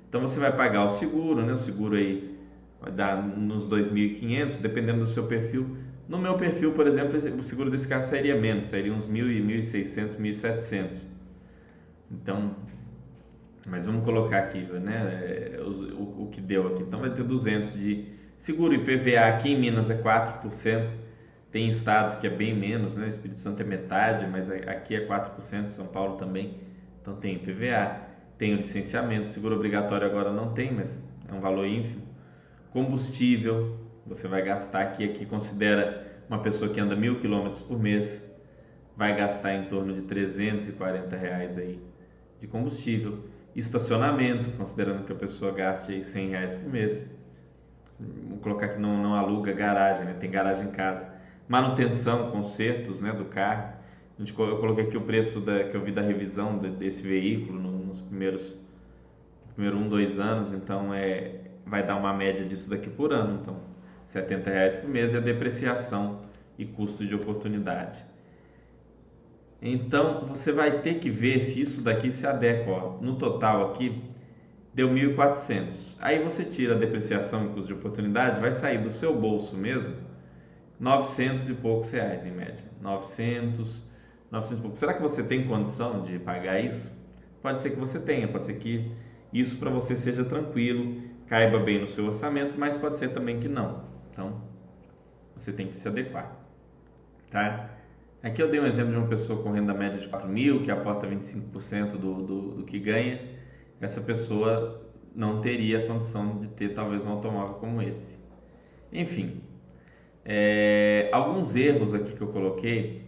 [0.08, 1.52] Então você vai pagar o seguro, né?
[1.52, 2.38] O seguro aí
[2.80, 5.76] vai dar nos 2.500, dependendo do seu perfil.
[6.08, 10.16] No meu perfil, por exemplo, o seguro desse carro sairia menos, sairia uns 1.000, 1.600,
[10.18, 11.06] 1.700.
[12.10, 12.54] Então,
[13.66, 15.58] mas vamos colocar aqui, né?
[15.60, 16.82] O, o, o que deu aqui.
[16.82, 20.88] Então vai ter 200 de Seguro IPVA aqui em Minas é 4%,
[21.52, 23.06] tem estados que é bem menos, né?
[23.06, 26.58] Espírito Santo é metade, mas aqui é 4%, São Paulo também.
[27.00, 28.00] Então tem IPVA,
[28.38, 32.02] tem o licenciamento, seguro obrigatório agora não tem, mas é um valor ínfimo.
[32.70, 38.20] Combustível, você vai gastar aqui, aqui considera uma pessoa que anda mil quilômetros por mês,
[38.96, 41.78] vai gastar em torno de 340 reais aí
[42.40, 43.28] de combustível.
[43.54, 47.06] Estacionamento, considerando que a pessoa gaste aí 100 reais por mês
[47.98, 50.14] vamos colocar que não, não aluga garagem, né?
[50.18, 51.11] tem garagem em casa.
[51.52, 53.74] Manutenção, consertos né, do carro.
[54.18, 57.02] A gente, eu coloquei aqui o preço da, que eu vi da revisão de, desse
[57.02, 58.56] veículo nos primeiros
[59.52, 63.38] primeiro um, dois anos, então é, vai dar uma média disso daqui por ano.
[63.42, 63.58] Então,
[64.06, 66.22] 70 reais por mês é depreciação
[66.56, 68.02] e custo de oportunidade.
[69.60, 72.72] Então, você vai ter que ver se isso daqui se adequa.
[72.72, 72.98] Ó.
[73.02, 74.02] No total aqui,
[74.72, 75.98] deu 1.400.
[76.00, 80.11] Aí você tira a depreciação e custo de oportunidade, vai sair do seu bolso mesmo
[80.82, 82.64] 900 e poucos reais em média.
[82.82, 83.82] 900,
[84.30, 84.80] 900 e poucos.
[84.80, 86.86] Será que você tem condição de pagar isso?
[87.40, 88.92] Pode ser que você tenha, pode ser que
[89.32, 93.48] isso para você seja tranquilo, caiba bem no seu orçamento, mas pode ser também que
[93.48, 93.84] não.
[94.10, 94.42] Então,
[95.34, 96.36] você tem que se adequar.
[97.30, 97.70] Tá?
[98.22, 100.70] Aqui eu dei um exemplo de uma pessoa com renda média de 4 mil, que
[100.70, 103.32] aporta 25% do, do, do que ganha
[103.82, 104.80] essa pessoa
[105.14, 108.16] não teria condição de ter talvez um automóvel como esse.
[108.92, 109.41] Enfim,
[110.24, 113.02] é, alguns erros aqui que eu coloquei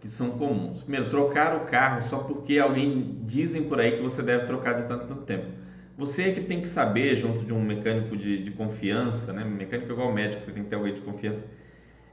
[0.00, 0.82] que são comuns.
[0.82, 4.86] Primeiro, trocar o carro só porque alguém dizem por aí que você deve trocar de
[4.86, 5.46] tanto tanto tempo.
[5.96, 9.42] Você é que tem que saber, junto de um mecânico de, de confiança, né?
[9.44, 11.44] Mecânico é igual médico, você tem que ter alguém de confiança.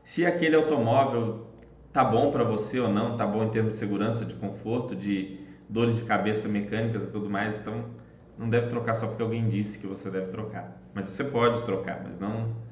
[0.04, 1.48] Se aquele automóvel
[1.92, 5.38] tá bom para você ou não, tá bom em termos de segurança, de conforto, de
[5.68, 7.86] dores de cabeça mecânicas e tudo mais, então
[8.38, 10.82] não deve trocar só porque alguém disse que você deve trocar.
[10.94, 12.63] Mas você pode trocar, mas não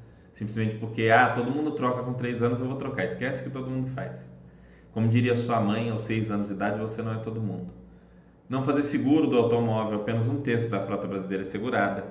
[0.41, 3.05] simplesmente porque ah, todo mundo troca com 3 anos, eu vou trocar.
[3.05, 4.25] Esquece que todo mundo faz.
[4.91, 7.71] Como diria sua mãe, aos 6 anos de idade, você não é todo mundo.
[8.49, 12.05] Não fazer seguro do automóvel, apenas um terço da frota brasileira é segurada.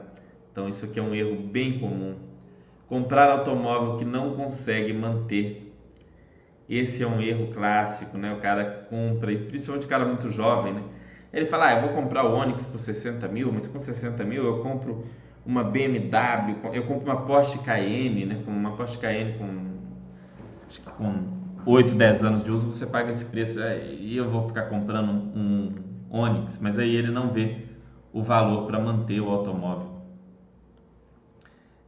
[0.53, 2.15] Então isso aqui é um erro bem comum.
[2.87, 5.75] Comprar automóvel que não consegue manter
[6.69, 8.33] esse é um erro clássico, né?
[8.33, 10.83] O cara compra, principalmente o cara muito jovem, né?
[11.33, 14.45] Ele fala, ah, eu vou comprar o Onix por 60 mil, mas com 60 mil
[14.45, 15.05] eu compro
[15.45, 18.43] uma BMW, eu compro uma Porsche Cayenne, né?
[18.45, 19.71] Com uma Porsche Cayenne com,
[20.97, 24.63] com 8, 10 anos de uso, você paga esse preço é, e eu vou ficar
[24.63, 25.75] comprando um
[26.11, 27.65] Onix, mas aí ele não vê
[28.13, 29.91] o valor para manter o automóvel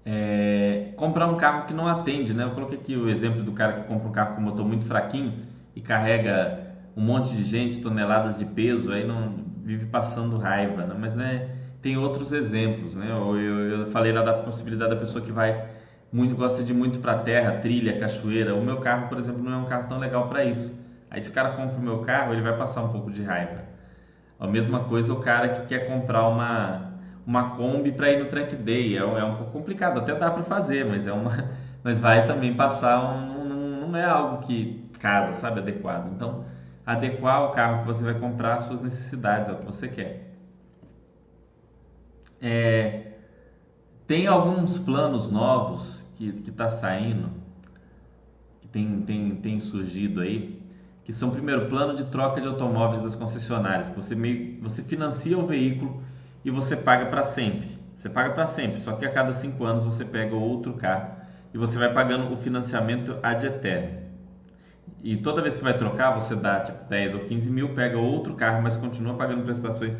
[0.05, 2.45] é, comprar um carro que não atende, né?
[2.45, 5.33] Eu coloquei aqui o exemplo do cara que compra um carro com motor muito fraquinho
[5.75, 9.33] e carrega um monte de gente, toneladas de peso, aí não
[9.65, 10.95] vive passando raiva, né?
[10.99, 11.51] Mas né,
[11.83, 13.09] tem outros exemplos, né?
[13.11, 15.68] Eu, eu, falei lá da possibilidade da pessoa que vai
[16.12, 18.55] muito gosta de muito para terra, trilha, cachoeira.
[18.55, 20.73] O meu carro, por exemplo, não é um carro tão legal para isso.
[21.11, 23.64] Aí se o cara compra o meu carro, ele vai passar um pouco de raiva.
[24.38, 26.92] A mesma coisa o cara que quer comprar uma
[27.27, 28.97] uma Kombi para ir no track day.
[28.97, 31.51] É, é, um pouco complicado, até dá para fazer, mas é uma,
[31.83, 36.12] mas vai também passar um, não, não é algo que casa, sabe, adequado.
[36.14, 36.45] Então,
[36.87, 40.32] adequar o carro que você vai comprar às suas necessidades, é o que você quer.
[42.45, 43.12] É,
[44.05, 47.30] tem alguns planos novos que está saindo,
[48.61, 50.61] que tem, tem, tem surgido aí,
[51.05, 53.88] que são primeiro plano de troca de automóveis das concessionárias.
[53.90, 56.03] Você meio, você financia o veículo
[56.45, 57.70] e você paga para sempre.
[57.95, 61.14] Você paga para sempre, só que a cada cinco anos você pega outro carro
[61.55, 64.03] e você vai pagando o financiamento ad eterno.
[65.01, 68.34] E toda vez que vai trocar, você dá tipo 10 ou 15 mil, pega outro
[68.34, 69.97] carro, mas continua pagando prestações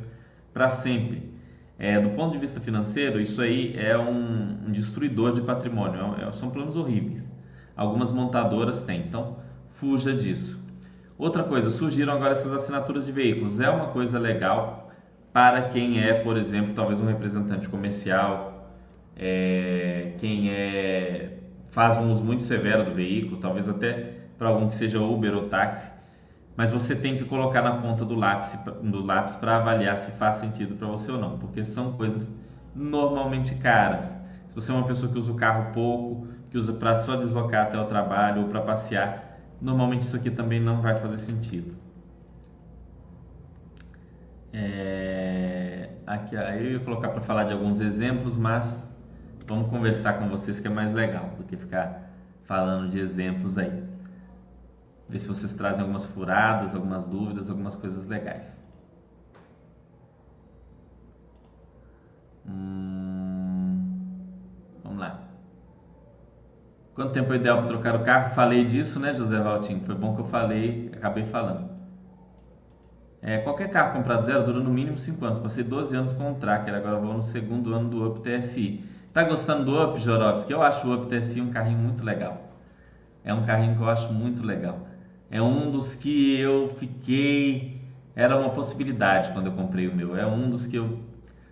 [0.53, 1.32] para sempre.
[1.83, 6.28] É, do ponto de vista financeiro, isso aí é um, um destruidor de patrimônio, é,
[6.28, 7.28] é são planos horríveis.
[7.76, 10.62] Algumas montadoras têm, então fuja disso.
[11.18, 13.59] Outra coisa, surgiram agora essas assinaturas de veículos.
[13.59, 14.93] É uma coisa legal
[15.33, 18.72] para quem é, por exemplo, talvez um representante comercial,
[19.16, 21.39] é, quem é
[21.72, 25.49] faz um uso muito severo do veículo, talvez até para algum que seja Uber ou
[25.49, 25.91] táxi,
[26.57, 30.36] mas você tem que colocar na ponta do lápis do lápis para avaliar se faz
[30.36, 32.28] sentido para você ou não, porque são coisas
[32.74, 34.14] normalmente caras.
[34.48, 37.66] Se você é uma pessoa que usa o carro pouco, que usa para só deslocar
[37.66, 41.74] até o trabalho ou para passear, normalmente isso aqui também não vai fazer sentido.
[44.53, 48.86] É, aqui, aí eu ia colocar para falar de alguns exemplos, mas
[49.46, 52.11] vamos conversar com vocês que é mais legal do que ficar
[52.44, 53.82] falando de exemplos aí.
[55.13, 58.59] Ver se vocês trazem algumas furadas, algumas dúvidas, algumas coisas legais.
[62.49, 64.09] Hum,
[64.83, 65.21] vamos lá.
[66.95, 68.35] Quanto tempo é ideal para trocar o carro?
[68.35, 69.81] Falei disso, né, José Valtinho?
[69.81, 71.69] Foi bom que eu falei, acabei falando.
[73.21, 75.39] É, qualquer carro comprado zero dura no mínimo 5 anos.
[75.41, 78.83] Passei 12 anos com o Tracker, agora vou no segundo ano do Up TSI.
[79.13, 80.51] Tá gostando do Up, Jorovski?
[80.51, 82.49] Eu acho o Up TSI um carrinho muito legal.
[83.23, 84.91] É um carrinho que eu acho muito legal.
[85.33, 87.80] É um dos que eu fiquei.
[88.14, 90.14] Era uma possibilidade quando eu comprei o meu.
[90.14, 90.99] É um dos que eu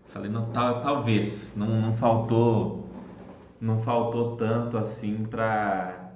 [0.08, 1.50] falei, não, tal, talvez.
[1.56, 2.86] Não, não faltou.
[3.58, 6.10] Não faltou tanto assim pra,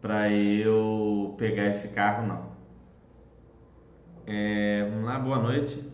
[0.00, 2.50] pra eu pegar esse carro, não.
[4.26, 5.88] É, vamos lá, boa noite.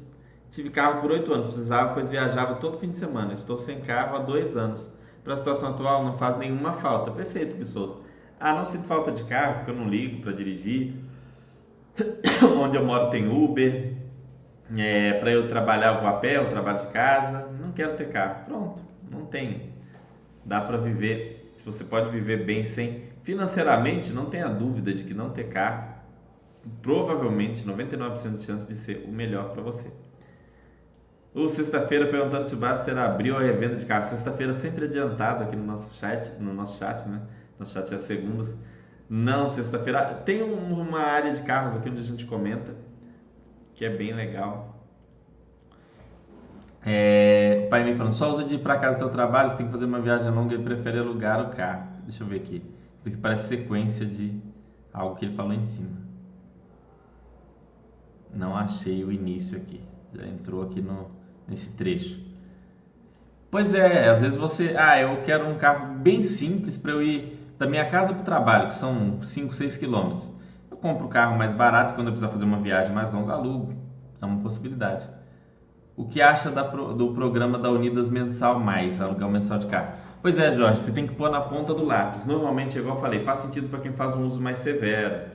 [0.51, 3.35] Tive carro por oito anos, precisava, pois viajava todo fim de semana.
[3.35, 4.91] Estou sem carro há dois anos.
[5.23, 7.11] Para a situação atual, não faz nenhuma falta.
[7.11, 8.06] Perfeito, que sou.
[8.39, 10.95] Ah, não sinto falta de carro, porque eu não ligo para dirigir.
[12.61, 13.95] Onde eu moro tem Uber.
[14.77, 17.49] É, para eu trabalhar, eu vou a pé, eu trabalho de casa.
[17.61, 18.45] Não quero ter carro.
[18.45, 19.73] Pronto, não tem.
[20.45, 21.51] Dá para viver.
[21.55, 23.05] Se você pode viver bem sem.
[23.23, 25.95] Financeiramente, não tenha dúvida de que não ter carro,
[26.81, 29.91] provavelmente 99% de chance de ser o melhor para você.
[31.35, 34.07] O sexta-feira perguntando se o Baster abriu a revenda de carro.
[34.07, 37.21] Sexta-feira sempre adiantado aqui no nosso chat, no nosso chat, né?
[37.59, 38.55] Nosso chat é segundas.
[39.09, 40.15] Não, sexta-feira.
[40.25, 42.75] Tem uma área de carros aqui onde a gente comenta,
[43.75, 44.75] que é bem legal.
[46.85, 49.57] É, o pai me falando, só usa de ir para casa do teu trabalho, você
[49.57, 51.89] tem que fazer uma viagem longa e prefere alugar o carro.
[52.05, 52.63] Deixa eu ver aqui.
[52.99, 54.41] Isso aqui parece sequência de
[54.93, 56.07] algo que ele falou em cima.
[58.33, 59.81] Não achei o início aqui.
[60.15, 61.11] Já entrou aqui no,
[61.49, 62.21] nesse trecho.
[63.51, 67.36] Pois é, às vezes você, ah, eu quero um carro bem simples para eu ir
[67.59, 70.29] da minha casa para o trabalho, que são 5, 6 quilômetros.
[70.71, 73.75] Eu compro o carro mais barato quando eu precisar fazer uma viagem mais longa, alugo.
[74.21, 75.09] É uma possibilidade.
[75.97, 79.95] O que acha da, do programa da Unidas Mensal Mais, alugar um mensal de carro?
[80.21, 82.27] Pois é, Jorge, você tem que pôr na ponta do lápis.
[82.27, 85.31] Normalmente, igual eu falei, faz sentido para quem faz um uso mais severo.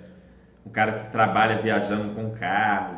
[0.64, 2.98] O cara que trabalha viajando com carro,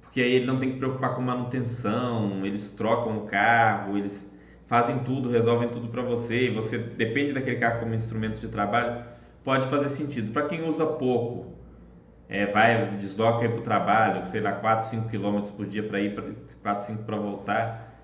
[0.00, 4.26] porque aí ele não tem que preocupar com manutenção, eles trocam o carro, eles
[4.66, 9.04] fazem tudo, resolvem tudo para você e você depende daquele carro como instrumento de trabalho,
[9.44, 10.32] pode fazer sentido.
[10.32, 11.52] Para quem usa pouco,
[12.28, 16.14] é, vai, desloca para o trabalho, sei lá, 4, 5 km por dia para ir,
[16.62, 18.00] 4, 5 para voltar,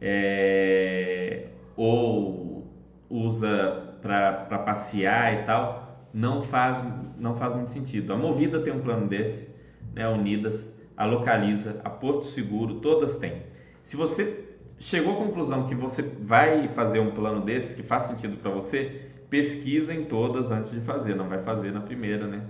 [0.00, 2.72] é, ou
[3.10, 6.82] usa para passear e tal, não faz,
[7.18, 8.12] não faz muito sentido.
[8.12, 9.48] A Movida tem um plano desse,
[9.92, 13.42] né, Unidas, a Localiza, a Porto Seguro, todas têm.
[13.82, 14.43] Se você
[14.78, 19.10] chegou à conclusão que você vai fazer um plano desses que faz sentido para você,
[19.30, 22.42] pesquisa em todas antes de fazer, não vai fazer na primeira, né?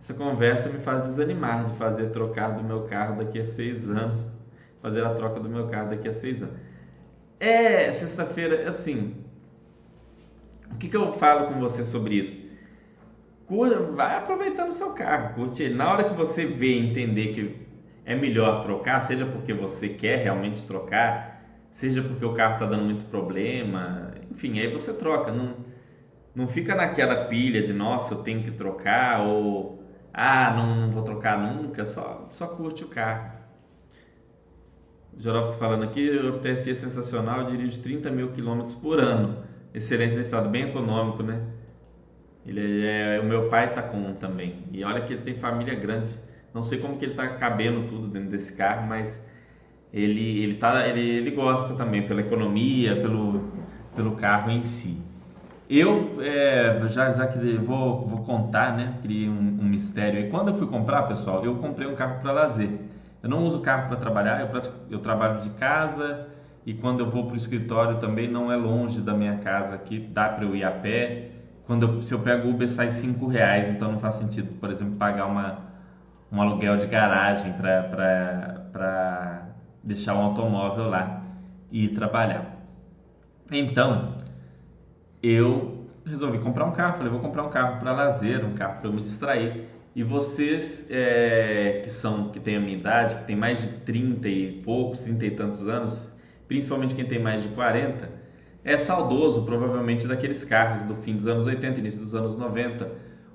[0.00, 4.30] Essa conversa me faz desanimar de fazer trocar do meu carro daqui a seis anos,
[4.80, 6.54] fazer a troca do meu carro daqui a seis anos.
[7.38, 9.16] É, sexta-feira, assim,
[10.72, 12.50] o que, que eu falo com você sobre isso?
[13.96, 15.68] vai aproveitando o seu carro, curte.
[15.68, 17.56] Na hora que você vê entender que
[18.04, 21.40] é melhor trocar, seja porque você quer realmente trocar,
[21.70, 25.30] seja porque o carro está dando muito problema, enfim, aí você troca.
[25.32, 25.56] Não,
[26.34, 29.80] não fica naquela pilha de nossa, eu tenho que trocar ou
[30.12, 33.30] ah, não, não vou trocar nunca, só, só curte o carro.
[35.16, 39.36] Jorovski falando aqui, o TSI é sensacional, eu dirijo 30 mil quilômetros por ano.
[39.72, 41.40] Excelente estado, bem econômico, né?
[42.44, 44.64] Ele é, o meu pai está com um também.
[44.72, 46.18] E olha que ele tem família grande.
[46.54, 49.20] Não sei como que ele está cabendo tudo dentro desse carro, mas
[49.92, 53.52] ele ele tá ele, ele gosta também pela economia, pelo
[53.94, 54.96] pelo carro em si.
[55.68, 58.94] Eu é, já já que vou vou contar, né?
[59.02, 60.20] Criei um, um mistério.
[60.20, 62.70] E quando eu fui comprar, pessoal, eu comprei um carro para lazer.
[63.22, 64.40] Eu não uso carro para trabalhar.
[64.40, 66.28] Eu, eu trabalho de casa
[66.66, 69.98] e quando eu vou para o escritório também não é longe da minha casa aqui.
[70.00, 71.30] Dá para eu ir a pé
[71.70, 74.96] quando eu, se eu pego Uber sai 5 reais, então não faz sentido, por exemplo,
[74.96, 75.69] pagar uma,
[76.32, 79.48] um aluguel de garagem para
[79.82, 81.24] deixar um automóvel lá
[81.72, 82.56] e trabalhar.
[83.50, 84.16] Então,
[85.22, 86.96] eu resolvi comprar um carro.
[86.96, 89.66] Falei, vou comprar um carro para lazer, um carro para eu me distrair.
[89.94, 94.28] E vocês é, que são que têm a minha idade, que tem mais de 30
[94.28, 96.12] e poucos, 30 e tantos anos,
[96.46, 98.08] principalmente quem tem mais de 40,
[98.62, 102.88] é saudoso provavelmente daqueles carros do fim dos anos 80, início dos anos 90,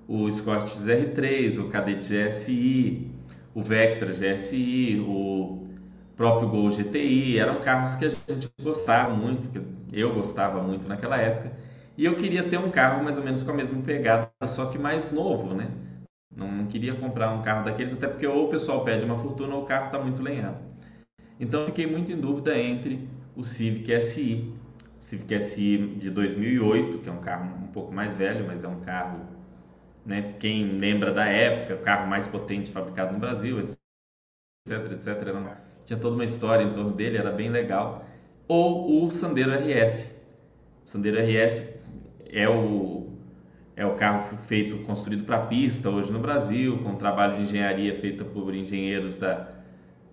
[0.07, 3.11] o Escort R3, o Cadete GSI,
[3.53, 5.67] o Vectra GSI, o
[6.15, 9.61] próprio Gol GTI, eram carros que a gente gostava muito, que
[9.99, 11.51] eu gostava muito naquela época,
[11.97, 14.77] e eu queria ter um carro mais ou menos com a mesma pegada, só que
[14.77, 15.69] mais novo, né?
[16.35, 19.55] Não, não queria comprar um carro daqueles, até porque ou o pessoal pede uma fortuna
[19.55, 20.57] ou o carro está muito lenhado.
[21.39, 24.53] Então fiquei muito em dúvida entre o Civic SI,
[25.01, 28.67] o Civic SI de 2008, que é um carro um pouco mais velho, mas é
[28.67, 29.21] um carro,
[30.05, 35.35] né, quem lembra da época, o carro mais potente fabricado no Brasil, etc, etc,
[35.85, 38.05] tinha toda uma história em torno dele, era bem legal.
[38.47, 40.13] Ou o Sandero RS.
[40.85, 41.69] O Sandero RS
[42.31, 43.05] é o
[43.75, 48.23] é o carro feito, construído para pista hoje no Brasil, com trabalho de engenharia feito
[48.23, 49.49] por engenheiros da,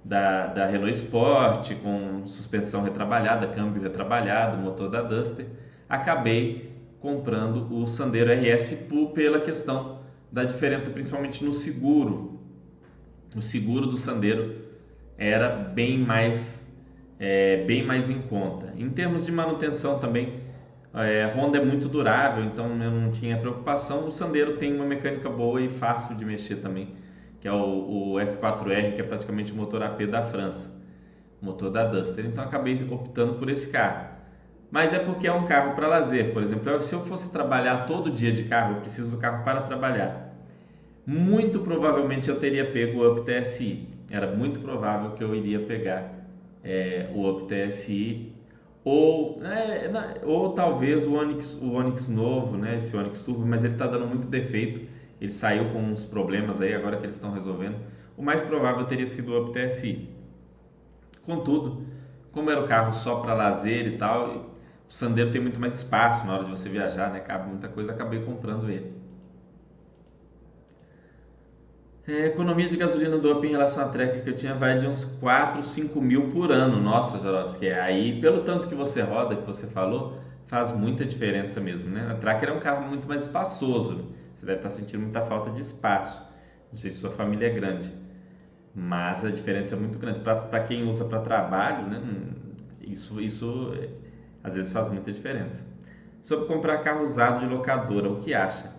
[0.04, 5.46] da, da, Renault Sport, com suspensão retrabalhada, câmbio retrabalhado, motor da Duster.
[5.88, 6.71] Acabei
[7.02, 9.98] comprando o Sandero RS pela questão
[10.30, 12.40] da diferença, principalmente no seguro.
[13.34, 14.54] O seguro do Sandero
[15.18, 16.64] era bem mais,
[17.18, 18.72] é, bem mais em conta.
[18.78, 20.40] Em termos de manutenção também,
[20.94, 24.06] é, a Honda é muito durável, então eu não tinha preocupação.
[24.06, 26.94] O Sandero tem uma mecânica boa e fácil de mexer também,
[27.40, 30.70] que é o, o F4R, que é praticamente o motor AP da França,
[31.40, 32.24] motor da Duster.
[32.26, 34.11] Então acabei optando por esse carro.
[34.72, 36.82] Mas é porque é um carro para lazer, por exemplo.
[36.82, 40.34] Se eu fosse trabalhar todo dia de carro, eu preciso do carro para trabalhar.
[41.06, 43.86] Muito provavelmente eu teria pego o Up TSI.
[44.10, 46.26] Era muito provável que eu iria pegar
[46.64, 48.32] é, o Up TSI
[48.82, 49.90] ou, é,
[50.24, 54.06] ou talvez o Onix, o Onix novo, né, esse Onix Turbo, mas ele está dando
[54.06, 54.88] muito defeito.
[55.20, 57.76] Ele saiu com uns problemas aí, agora que eles estão resolvendo.
[58.16, 60.08] O mais provável teria sido o Up TSI.
[61.26, 61.86] Contudo,
[62.32, 64.51] como era o carro só para lazer e tal,
[64.92, 67.20] o Sandero tem muito mais espaço na hora de você viajar, né?
[67.20, 68.92] Cabe muita coisa, acabei comprando ele.
[72.06, 74.86] É, economia de gasolina do Up em relação à Tracker que eu tinha vai de
[74.86, 76.78] uns 4, 5 mil por ano.
[76.78, 81.58] Nossa, Jorovski, é aí, pelo tanto que você roda, que você falou, faz muita diferença
[81.58, 82.08] mesmo, né?
[82.10, 83.94] A Tracker é um carro muito mais espaçoso.
[83.94, 84.04] Né?
[84.34, 86.22] Você deve estar sentindo muita falta de espaço.
[86.70, 87.90] Não sei se sua família é grande,
[88.74, 90.20] mas a diferença é muito grande.
[90.20, 92.02] Para quem usa para trabalho, né?
[92.82, 94.01] Isso, isso é,
[94.42, 95.64] às vezes faz muita diferença.
[96.20, 98.72] Sobre comprar carro usado de locadora, o que acha?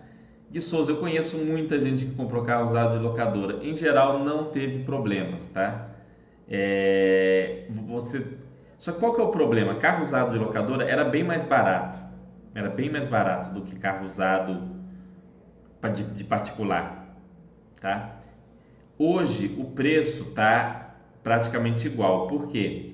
[0.50, 3.64] De Souza, eu conheço muita gente que comprou carro usado de locadora.
[3.64, 5.88] Em geral, não teve problemas, tá?
[6.48, 8.26] É, você...
[8.78, 9.74] Só que qual que é o problema?
[9.76, 11.98] Carro usado de locadora era bem mais barato.
[12.54, 14.74] Era bem mais barato do que carro usado
[15.94, 17.16] de, de particular,
[17.80, 18.16] tá?
[18.98, 22.28] Hoje, o preço tá praticamente igual.
[22.28, 22.93] Por quê?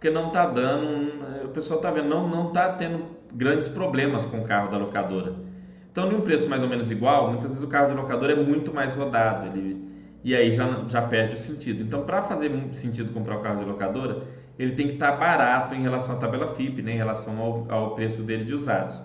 [0.00, 1.44] Porque não tá dando...
[1.44, 5.50] O pessoal tá vendo, não, não tá tendo grandes problemas com o carro da locadora
[5.90, 8.34] então, de um preço mais ou menos igual, muitas vezes o carro de locador é
[8.34, 9.84] muito mais rodado, ele,
[10.22, 11.82] e aí já, já perde o sentido.
[11.82, 14.22] Então, para fazer sentido comprar o carro de locadora,
[14.56, 17.66] ele tem que estar tá barato em relação à tabela FIP, né, em relação ao,
[17.68, 19.02] ao preço dele de usados.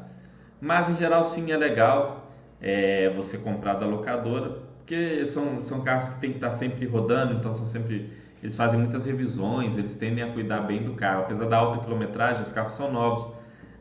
[0.62, 2.32] Mas, em geral, sim, é legal
[2.62, 6.86] é, você comprar da locadora, porque são, são carros que tem que estar tá sempre
[6.86, 8.12] rodando, então são sempre
[8.46, 11.24] eles fazem muitas revisões, eles tendem a cuidar bem do carro.
[11.24, 13.34] Apesar da alta quilometragem, os carros são novos,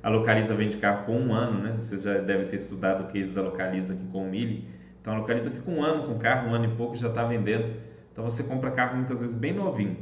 [0.02, 1.74] a Localiza vende carro com um ano, né?
[1.78, 4.66] Você já deve ter estudado o case da Localiza aqui com o Mille.
[5.02, 7.74] Então a Localiza fica um ano com carro, um ano e pouco já está vendendo.
[8.10, 9.98] Então você compra carro muitas vezes bem novinho.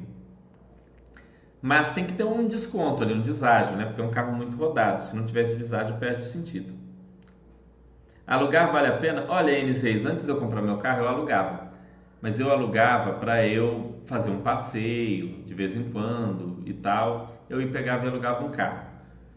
[1.61, 3.87] Mas tem que ter um desconto ali, um deságio, né?
[3.87, 5.03] Porque é um carro muito rodado.
[5.03, 6.73] Se não tivesse deságio, perde o sentido.
[8.25, 9.25] Alugar vale a pena?
[9.29, 11.73] Olha, N6, antes de eu comprar meu carro, eu alugava.
[12.21, 17.45] Mas eu alugava para eu fazer um passeio de vez em quando e tal.
[17.49, 18.93] Eu ia pegar e alugava um carro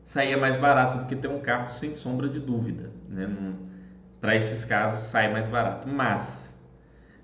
[0.05, 2.91] saía mais barato do que ter um carro, sem sombra de dúvida.
[3.09, 3.27] Né?
[4.21, 5.89] Para esses casos, sai mais barato.
[5.89, 6.53] Mas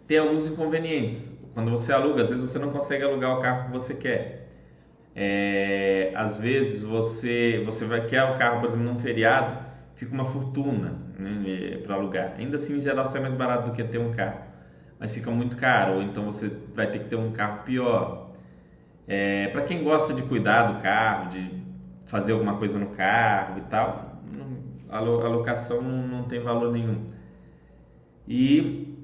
[0.08, 1.32] tem alguns inconvenientes.
[1.54, 4.50] Quando você aluga, às vezes você não consegue alugar o carro que você quer.
[5.16, 9.60] É, às vezes você, você vai quer o carro, por exemplo, num feriado,
[9.96, 12.34] fica uma fortuna né, para alugar.
[12.38, 14.51] Ainda assim, em geral, sai mais barato do que ter um carro.
[15.02, 18.30] Mas fica muito caro, ou então você vai ter que ter um carro pior.
[19.08, 21.52] É, para quem gosta de cuidar do carro, de
[22.06, 24.22] fazer alguma coisa no carro e tal,
[24.90, 27.10] A locação não tem valor nenhum.
[28.28, 28.96] E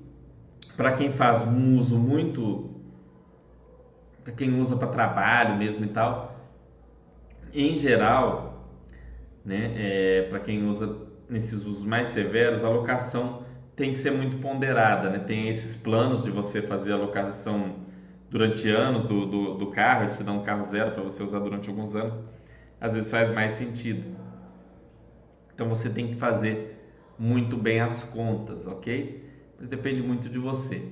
[0.75, 2.69] para quem faz um uso muito,
[4.23, 6.35] para quem usa para trabalho mesmo e tal,
[7.53, 8.69] em geral,
[9.43, 10.95] né, é, para quem usa
[11.29, 13.46] nesses usos mais severos, a locação
[13.77, 15.19] tem que ser muito ponderada, né?
[15.19, 17.75] Tem esses planos de você fazer a locação
[18.29, 21.39] durante anos do, do, do carro, eles te dão um carro zero para você usar
[21.39, 22.19] durante alguns anos,
[22.81, 24.05] às vezes faz mais sentido.
[25.53, 26.77] Então você tem que fazer
[27.17, 29.21] muito bem as contas, ok?
[29.59, 30.85] Mas depende muito de você.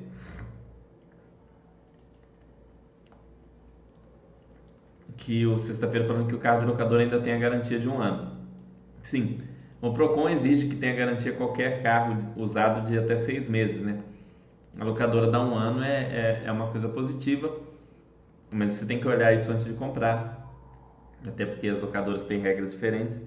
[5.17, 7.99] Que o sexta-feira falando que o carro de locador ainda tem a garantia de um
[7.99, 8.27] ano.
[9.01, 9.37] Sim,
[9.85, 13.99] o Procon exige que tenha garantia qualquer carro usado de até seis meses, né?
[14.79, 17.55] A locadora dá um ano é, é, é uma coisa positiva,
[18.49, 20.51] mas você tem que olhar isso antes de comprar,
[21.25, 23.21] até porque as locadoras têm regras diferentes.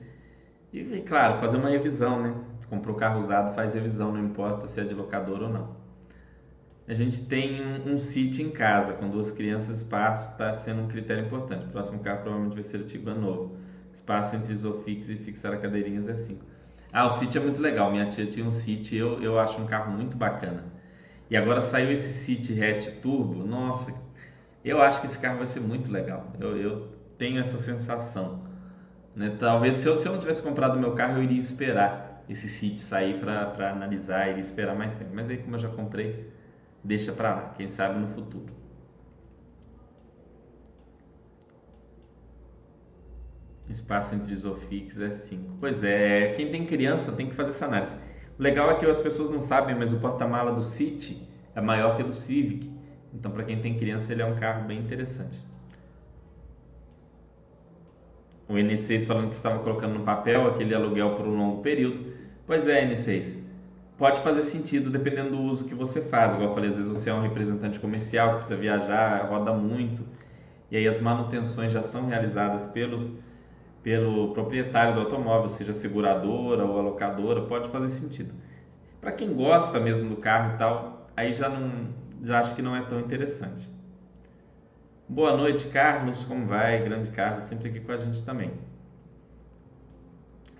[0.72, 2.34] E, claro, fazer uma revisão, né?
[2.68, 5.76] Comprou carro usado, faz revisão, não importa se é de locadora ou não.
[6.88, 10.88] A gente tem um, um sítio em casa, com duas crianças, espaço está sendo um
[10.88, 11.66] critério importante.
[11.66, 13.67] O próximo carro provavelmente vai ser o Tiguan novo
[14.08, 16.42] espaço entre isofix e fixar a cadeirinhas é 5.
[16.90, 17.90] Ah, o City é muito legal.
[17.90, 20.64] Minha tia tinha um City, eu, eu acho um carro muito bacana.
[21.30, 23.44] E agora saiu esse City Hatch Turbo.
[23.44, 23.92] Nossa,
[24.64, 26.32] eu acho que esse carro vai ser muito legal.
[26.40, 26.88] Eu, eu
[27.18, 28.42] tenho essa sensação.
[29.14, 29.36] Né?
[29.38, 32.80] Talvez se eu, se eu não tivesse comprado meu carro, eu iria esperar esse City
[32.80, 35.10] sair para analisar, iria esperar mais tempo.
[35.12, 36.32] Mas aí, como eu já comprei,
[36.82, 37.54] deixa para lá.
[37.58, 38.57] Quem sabe no futuro.
[43.72, 45.56] Espaço entre isofix é 5.
[45.60, 47.94] Pois é, quem tem criança tem que fazer essa análise.
[48.38, 51.96] O legal é que as pessoas não sabem, mas o porta-mala do City é maior
[51.96, 52.70] que o do Civic.
[53.12, 55.40] Então, para quem tem criança, ele é um carro bem interessante.
[58.48, 62.12] O N6 falando que estava colocando no papel aquele aluguel por um longo período.
[62.46, 63.36] Pois é, N6.
[63.98, 66.32] Pode fazer sentido dependendo do uso que você faz.
[66.32, 70.02] Igual eu falei, às vezes você é um representante comercial que precisa viajar, roda muito.
[70.70, 73.10] E aí as manutenções já são realizadas pelos
[73.88, 78.34] pelo proprietário do automóvel, seja seguradora ou alocadora, pode fazer sentido.
[79.00, 81.88] Para quem gosta mesmo do carro e tal, aí já não,
[82.22, 83.66] já acho que não é tão interessante.
[85.08, 86.84] Boa noite, Carlos, como vai?
[86.84, 88.50] Grande Carlos, sempre aqui com a gente também.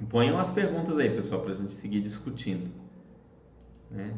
[0.08, 2.70] Ponham as perguntas aí, pessoal, para a gente seguir discutindo.
[3.90, 4.14] Né?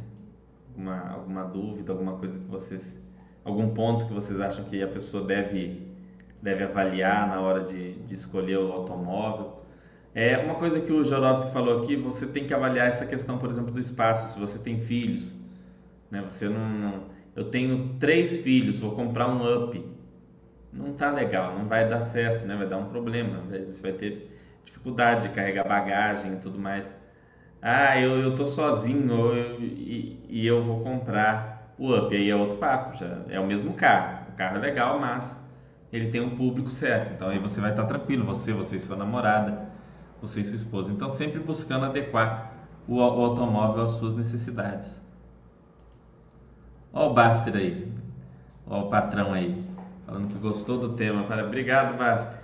[0.68, 2.96] Alguma, alguma dúvida, alguma coisa que vocês.
[3.44, 5.89] algum ponto que vocês acham que a pessoa deve
[6.43, 9.64] deve avaliar na hora de, de escolher o automóvel.
[10.14, 13.51] É uma coisa que o Jorovski falou aqui, você tem que avaliar essa questão, por
[13.51, 15.34] exemplo, do espaço, se você tem filhos,
[16.11, 16.22] né?
[16.22, 17.05] Você não, não
[17.36, 19.84] eu tenho três filhos, vou comprar um up,
[20.72, 22.57] não tá legal, não vai dar certo, né?
[22.57, 24.30] Vai dar um problema, você vai ter
[24.64, 26.86] dificuldade de carregar bagagem e tudo mais.
[27.62, 32.36] Ah, eu, eu tô sozinho eu, e, e eu vou comprar o up, aí é
[32.36, 35.39] outro papo, já é o mesmo carro, o carro é legal, mas
[35.93, 37.14] ele tem um público certo.
[37.14, 39.68] Então aí você vai estar tranquilo, você, você e sua namorada,
[40.20, 40.93] você e sua esposa.
[40.93, 42.53] Então sempre buscando adequar
[42.86, 45.01] o, o automóvel às suas necessidades.
[46.93, 47.93] Ó o Baster aí,
[48.66, 49.64] ó o patrão aí,
[50.07, 51.24] falando que gostou do tema.
[51.24, 52.41] Fala, obrigado, Baster.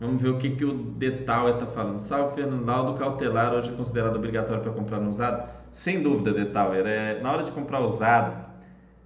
[0.00, 1.98] Vamos ver o que, que o Detal está falando.
[1.98, 2.94] Salve, Fernando.
[2.98, 5.48] Cautelar hoje é considerado obrigatório para comprar no usado?
[5.72, 6.74] Sem dúvida, Detal.
[6.74, 8.43] É, na hora de comprar usado,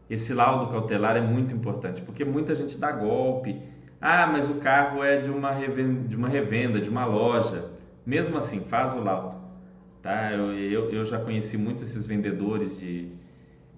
[0.08, 3.60] esse laudo cautelar é muito importante, porque muita gente dá golpe.
[4.00, 7.70] Ah, mas o carro é de uma revenda, de uma, revenda, de uma loja.
[8.06, 9.36] Mesmo assim, faz o laudo.
[10.02, 10.32] Tá?
[10.32, 13.12] Eu, eu, eu já conheci muito esses vendedores de,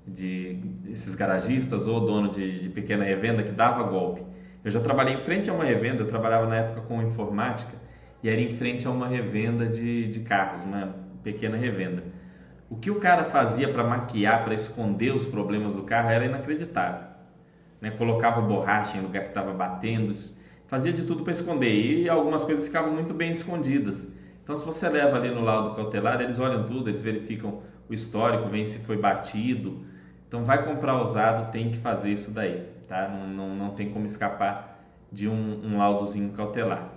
[0.07, 4.23] de esses garagistas ou dono de, de pequena revenda que dava golpe.
[4.63, 7.73] Eu já trabalhei em frente a uma revenda, eu trabalhava na época com informática
[8.23, 12.05] e era em frente a uma revenda de, de carros, uma pequena revenda.
[12.71, 17.09] O que o cara fazia para maquiar, para esconder os problemas do carro era inacreditável.
[17.81, 17.91] Né?
[17.91, 20.13] Colocava borracha em lugar que estava batendo,
[20.69, 24.07] fazia de tudo para esconder e algumas coisas ficavam muito bem escondidas.
[24.45, 28.49] Então, se você leva ali no laudo cautelar, eles olham tudo, eles verificam o histórico,
[28.49, 29.85] veem se foi batido.
[30.29, 33.09] Então, vai comprar usado, tem que fazer isso daí, tá?
[33.09, 36.89] Não, não, não tem como escapar de um, um laudozinho cautelar.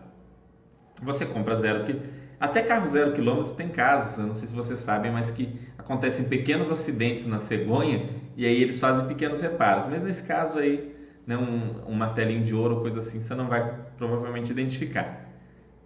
[1.01, 1.99] Você compra zero, que
[2.39, 6.25] até carro zero quilômetro tem casos, eu não sei se vocês sabem, mas que acontecem
[6.25, 9.86] pequenos acidentes na cegonha e aí eles fazem pequenos reparos.
[9.86, 10.95] Mas nesse caso aí,
[11.27, 15.21] né, um, um martelinho de ouro ou coisa assim, você não vai provavelmente identificar.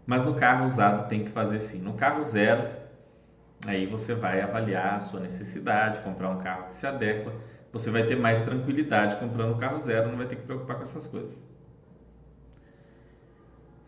[0.05, 1.79] Mas no carro usado tem que fazer sim.
[1.79, 2.69] No carro zero,
[3.65, 7.33] aí você vai avaliar a sua necessidade, comprar um carro que se adequa.
[7.73, 10.83] Você vai ter mais tranquilidade comprando um carro zero, não vai ter que preocupar com
[10.83, 11.47] essas coisas.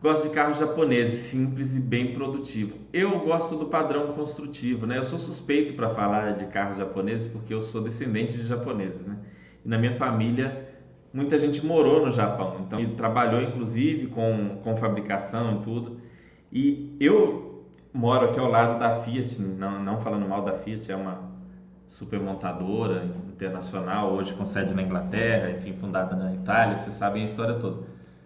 [0.02, 2.78] Gosto de carros japoneses, simples e bem produtivo.
[2.90, 4.96] Eu gosto do padrão construtivo, né?
[4.96, 9.18] Eu sou suspeito para falar de carros japoneses porque eu sou descendente de japoneses, né?
[9.62, 10.70] E na minha família
[11.12, 16.00] muita gente morou no Japão, então e trabalhou inclusive com, com fabricação e tudo.
[16.50, 20.96] E eu moro aqui ao lado da Fiat, não, não falando mal da Fiat, é
[20.96, 21.30] uma
[21.86, 27.26] super montadora internacional, hoje com sede na Inglaterra, enfim, fundada na Itália, vocês sabem a
[27.26, 27.82] história toda.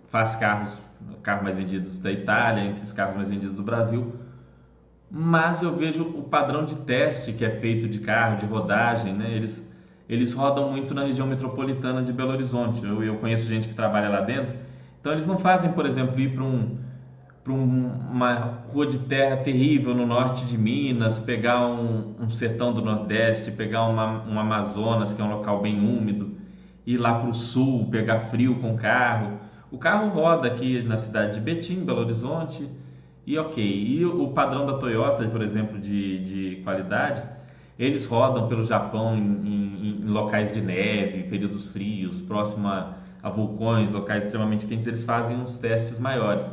[0.09, 0.79] Faz carros,
[1.23, 4.15] carros mais vendidos da Itália, entre os carros mais vendidos do Brasil.
[5.11, 9.31] Mas eu vejo o padrão de teste que é feito de carro, de rodagem, né?
[9.31, 9.71] Eles,
[10.09, 12.85] eles rodam muito na região metropolitana de Belo Horizonte.
[12.85, 14.55] Eu, eu conheço gente que trabalha lá dentro.
[15.01, 16.79] Então eles não fazem, por exemplo, ir para um,
[17.45, 22.81] para uma rua de terra terrível no norte de Minas, pegar um, um sertão do
[22.81, 26.33] Nordeste, pegar uma, um Amazonas, que é um local bem úmido,
[26.87, 29.44] ir lá para o sul, pegar frio com carro.
[29.75, 32.64] O carro roda aqui na cidade de Betim, Belo Horizonte,
[33.27, 33.61] e ok.
[33.61, 37.25] E o padrão da Toyota, por exemplo, de, de qualidade,
[37.77, 43.29] eles rodam pelo Japão em, em, em locais de neve, períodos frios, próximo a, a
[43.29, 46.47] vulcões, locais extremamente quentes, eles fazem uns testes maiores.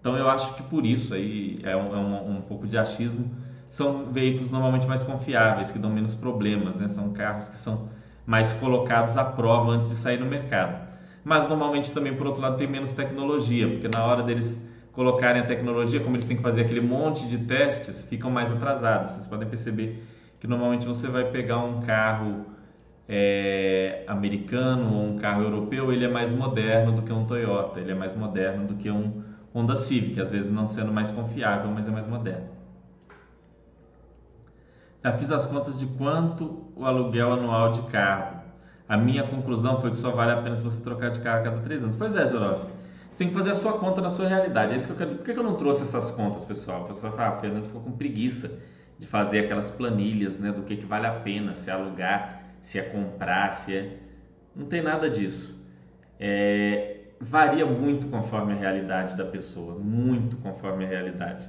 [0.00, 3.30] Então eu acho que por isso aí é um, é um, um pouco de achismo.
[3.68, 6.88] São veículos normalmente mais confiáveis, que dão menos problemas, né?
[6.88, 7.88] São carros que são
[8.26, 10.85] mais colocados à prova antes de sair no mercado.
[11.26, 14.56] Mas normalmente também, por outro lado, tem menos tecnologia, porque na hora deles
[14.92, 19.10] colocarem a tecnologia, como eles têm que fazer aquele monte de testes, ficam mais atrasados.
[19.10, 20.06] Vocês podem perceber
[20.38, 22.46] que normalmente você vai pegar um carro
[23.08, 27.90] é, americano ou um carro europeu, ele é mais moderno do que um Toyota, ele
[27.90, 31.88] é mais moderno do que um Honda Civic, às vezes não sendo mais confiável, mas
[31.88, 32.50] é mais moderno.
[35.02, 38.35] Já fiz as contas de quanto o aluguel anual de carro.
[38.88, 41.42] A minha conclusão foi que só vale a pena se você trocar de carro a
[41.42, 41.96] cada três anos.
[41.96, 42.70] Pois é, Jorovski.
[43.10, 44.72] Você tem que fazer a sua conta na sua realidade.
[44.72, 45.10] É isso que eu quero...
[45.16, 46.82] Por que eu não trouxe essas contas, pessoal?
[46.82, 48.52] O pessoal fala, ah, Fernando ficou com preguiça
[48.98, 52.78] de fazer aquelas planilhas né, do que, que vale a pena, se é alugar, se
[52.78, 53.96] é comprar, se é.
[54.54, 55.54] Não tem nada disso.
[56.18, 61.48] É, varia muito conforme a realidade da pessoa, muito conforme a realidade.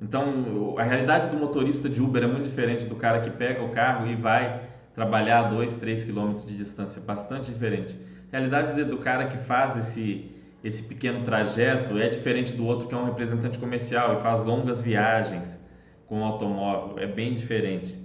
[0.00, 3.70] Então, a realidade do motorista de Uber é muito diferente do cara que pega o
[3.70, 7.96] carro e vai trabalhar a 2, 3 quilômetros de distância, bastante diferente.
[8.32, 10.30] A realidade do cara que faz esse,
[10.62, 14.80] esse pequeno trajeto é diferente do outro que é um representante comercial e faz longas
[14.80, 15.58] viagens
[16.06, 17.98] com o automóvel, é bem diferente.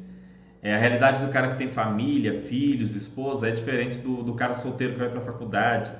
[0.62, 4.56] É, a realidade do cara que tem família, filhos, esposa é diferente do, do cara
[4.56, 5.92] solteiro que vai para a faculdade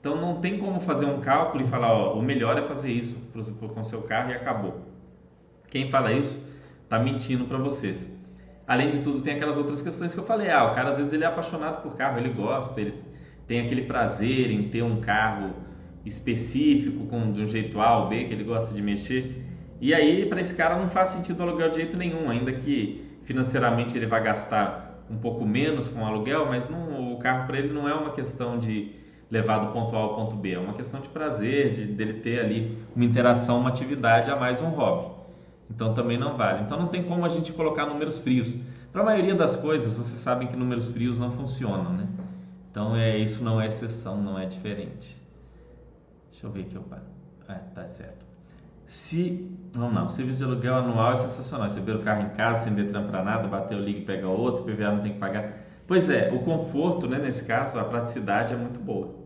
[0.00, 3.16] então não tem como fazer um cálculo e falar, ó, o melhor é fazer isso
[3.34, 4.80] com seu carro e acabou.
[5.68, 6.40] Quem fala isso
[6.82, 8.08] está mentindo para vocês.
[8.70, 10.48] Além de tudo, tem aquelas outras questões que eu falei.
[10.48, 12.94] Ah, o cara às vezes ele é apaixonado por carro, ele gosta, ele
[13.44, 15.50] tem aquele prazer em ter um carro
[16.06, 19.44] específico, com de um jeito A ou B que ele gosta de mexer.
[19.80, 23.98] E aí, para esse cara não faz sentido aluguel de jeito nenhum, ainda que financeiramente
[23.98, 27.72] ele vai gastar um pouco menos com o aluguel, mas não, o carro para ele
[27.72, 28.92] não é uma questão de
[29.28, 30.52] levar do ponto A ao ponto B.
[30.52, 34.62] É uma questão de prazer, de dele ter ali uma interação, uma atividade a mais
[34.62, 35.09] um hobby.
[35.70, 36.62] Então também não vale.
[36.62, 38.54] Então não tem como a gente colocar números frios.
[38.92, 42.08] Para a maioria das coisas, vocês sabem que números frios não funcionam, né?
[42.70, 45.16] Então é isso não é exceção, não é diferente.
[46.30, 47.02] Deixa eu ver aqui, opa.
[47.48, 48.24] É, tá certo.
[48.86, 51.68] Se, não, não, serviço de aluguel anual é sensacional.
[51.68, 54.64] Receber o carro em casa sem detran para nada, bater o ligue e pegar outro,
[54.64, 55.52] PVA não tem que pagar.
[55.86, 59.19] Pois é, o conforto, né, nesse caso, a praticidade é muito boa.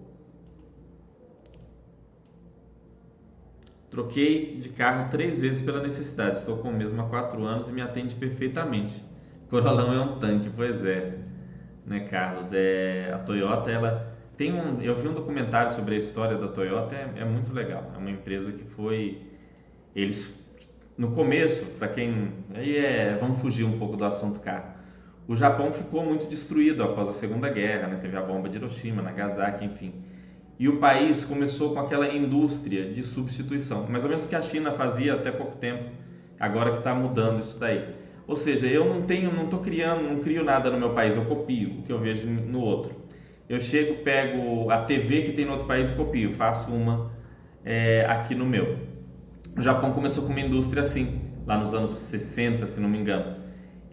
[3.95, 6.39] Troquei de carro três vezes pela necessidade.
[6.39, 9.01] Estou com o mesmo há quatro anos e me atende perfeitamente.
[9.49, 11.17] Corolão é um tanque, pois é,
[11.87, 12.51] né, Carlos?
[12.53, 14.83] É a Toyota, ela tem um.
[14.83, 17.93] Eu vi um documentário sobre a história da Toyota, é, é muito legal.
[17.95, 19.23] É uma empresa que foi,
[19.95, 20.43] eles
[20.99, 24.75] no começo, para quem aí é, vamos fugir um pouco do assunto carro.
[25.29, 27.99] O Japão ficou muito destruído após a Segunda Guerra, né?
[28.03, 30.03] Teve a bomba de Hiroshima, Nagasaki, enfim
[30.59, 34.43] e o país começou com aquela indústria de substituição, mais ou menos o que a
[34.43, 35.91] China fazia até pouco tempo,
[36.39, 37.85] agora que está mudando isso daí.
[38.27, 41.25] Ou seja, eu não tenho, não estou criando, não crio nada no meu país, eu
[41.25, 42.95] copio o que eu vejo no outro.
[43.49, 47.11] Eu chego, pego a TV que tem no outro país e copio, faço uma
[47.65, 48.79] é, aqui no meu.
[49.57, 53.44] O Japão começou com uma indústria assim, lá nos anos 60, se não me engano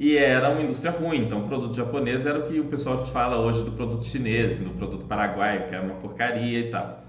[0.02, 1.26] e era uma indústria ruim.
[1.26, 4.72] Então, o produto japonês era o que o pessoal fala hoje do produto chinês, do
[4.72, 7.04] produto paraguaio, que é uma porcaria e tal.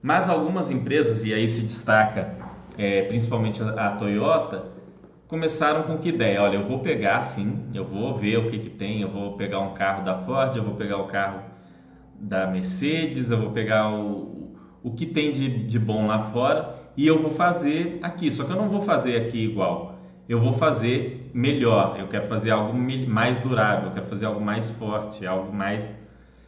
[0.00, 2.36] Mas algumas empresas, e aí se destaca
[2.78, 4.66] é, principalmente a, a, Toyota,
[5.26, 6.40] começaram com que ideia?
[6.40, 9.58] Olha, eu vou pegar sim, eu vou ver o que, que tem, eu vou pegar
[9.58, 11.42] um carro da Ford, eu vou pegar o carro
[12.20, 17.04] da Mercedes, eu vou pegar o, o que tem de, de bom lá fora e
[17.04, 18.30] eu vou fazer aqui.
[18.30, 19.91] Só que eu não vou fazer aqui igual.
[20.28, 21.96] Eu vou fazer melhor.
[21.98, 25.92] Eu quero fazer algo mais durável, eu quero fazer algo mais forte, algo mais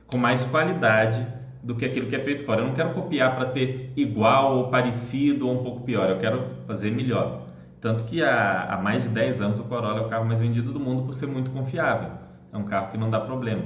[0.06, 1.26] com mais qualidade
[1.62, 2.60] do que aquilo que é feito fora.
[2.60, 6.08] Eu não quero copiar para ter igual ou parecido ou um pouco pior.
[6.08, 7.42] Eu quero fazer melhor.
[7.80, 10.72] Tanto que há, há mais de 10 anos o Corolla é o carro mais vendido
[10.72, 12.10] do mundo por ser muito confiável.
[12.52, 13.62] É um carro que não dá problema.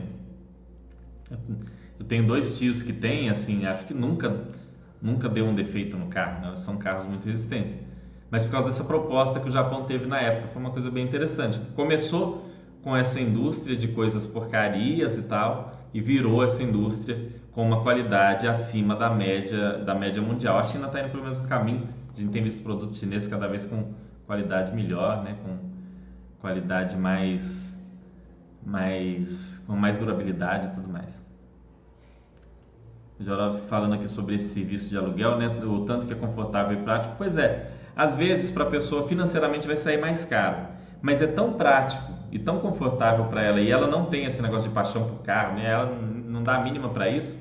[1.99, 4.47] Eu tenho dois tios que têm, assim, acho que nunca
[5.01, 6.57] nunca deu um defeito no carro, né?
[6.57, 7.77] são carros muito resistentes.
[8.31, 11.05] Mas por causa dessa proposta que o Japão teve na época, foi uma coisa bem
[11.05, 11.59] interessante.
[11.74, 12.45] Começou
[12.83, 18.47] com essa indústria de coisas porcarias e tal, e virou essa indústria com uma qualidade
[18.47, 20.59] acima da média da média mundial.
[20.59, 21.89] A China está indo pelo mesmo caminho.
[22.14, 23.95] A gente tem visto produtos chineses cada vez com
[24.26, 25.37] qualidade melhor, né?
[25.43, 25.57] com
[26.41, 27.74] qualidade mais,
[28.64, 31.26] mais com mais durabilidade e tudo mais.
[33.20, 35.49] Jorovski falando aqui sobre esse serviço de aluguel, né?
[35.64, 37.14] O tanto que é confortável e prático.
[37.18, 40.69] Pois é, às vezes para a pessoa financeiramente vai sair mais caro,
[41.03, 44.69] mas é tão prático e tão confortável para ela e ela não tem esse negócio
[44.69, 45.69] de paixão por carro, né?
[45.69, 45.87] Ela
[46.25, 47.37] não dá a mínima para isso,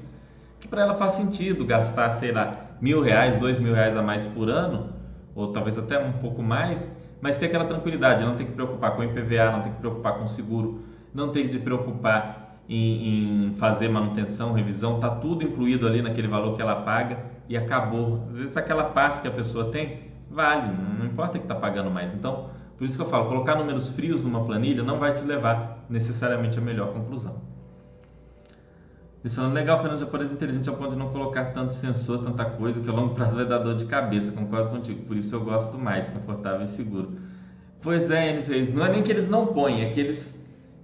[0.60, 4.26] que para ela faz sentido gastar, sei lá, mil reais, dois mil reais a mais
[4.26, 4.89] por ano,
[5.36, 6.91] ou talvez até um pouco mais,
[7.22, 10.28] mas ter aquela tranquilidade, não ter que preocupar com IPVA, não ter que preocupar com
[10.28, 10.82] seguro,
[11.14, 16.55] não ter que preocupar em, em fazer manutenção, revisão, tá tudo incluído ali naquele valor
[16.55, 18.24] que ela paga e acabou.
[18.32, 22.13] Às vezes aquela passe que a pessoa tem vale, não importa que está pagando mais.
[22.13, 25.86] Então, por isso que eu falo, colocar números frios numa planilha não vai te levar
[25.89, 27.41] necessariamente à melhor conclusão.
[29.23, 32.80] Eles falando, legal, Fernando, japonês inteligente a ponto de não colocar tanto sensor, tanta coisa,
[32.80, 35.78] que a longo prazo vai dar dor de cabeça, concordo contigo, por isso eu gosto
[35.78, 37.17] mais, confortável e seguro.
[37.82, 40.38] Pois é, eles, não é nem que eles não põem, é que eles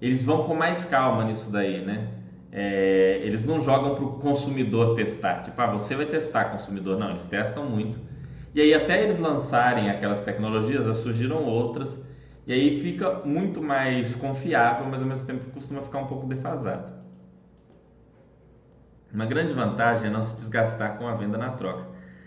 [0.04, 2.10] eles vão com mais calma nisso daí, né?
[2.52, 7.00] É, eles não jogam para o consumidor testar, tipo, ah, você vai testar consumidor.
[7.00, 7.98] Não, eles testam muito.
[8.54, 11.99] E aí, até eles lançarem aquelas tecnologias, já surgiram outras.
[12.45, 16.91] E aí fica muito mais confiável, mas ao mesmo tempo costuma ficar um pouco defasado.
[19.14, 21.86] Uma grande vantagem é não se desgastar com a venda na troca.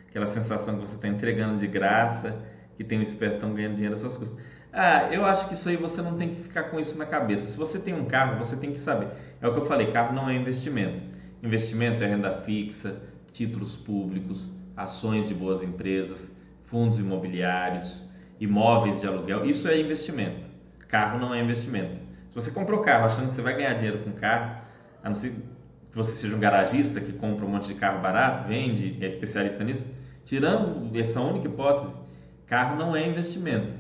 [0.09, 2.39] Aquela sensação que você está entregando de graça,
[2.77, 4.39] que tem um espertão ganhando dinheiro às suas custas.
[4.73, 7.49] Ah, eu acho que isso aí você não tem que ficar com isso na cabeça.
[7.49, 9.09] Se você tem um carro, você tem que saber.
[9.41, 11.03] É o que eu falei, carro não é investimento.
[11.43, 13.03] Investimento é renda fixa,
[13.33, 16.31] títulos públicos, ações de boas empresas,
[16.67, 18.03] fundos imobiliários,
[18.39, 19.47] imóveis de aluguel.
[19.47, 20.49] Isso é investimento.
[20.89, 22.01] Carro não é investimento.
[22.29, 24.61] Se você comprou carro achando que você vai ganhar dinheiro com carro,
[25.03, 28.47] a não ser que você seja um garagista que compra um monte de carro barato,
[28.47, 29.85] vende, é especialista nisso,
[30.25, 31.93] tirando essa única hipótese,
[32.47, 33.73] carro não é investimento.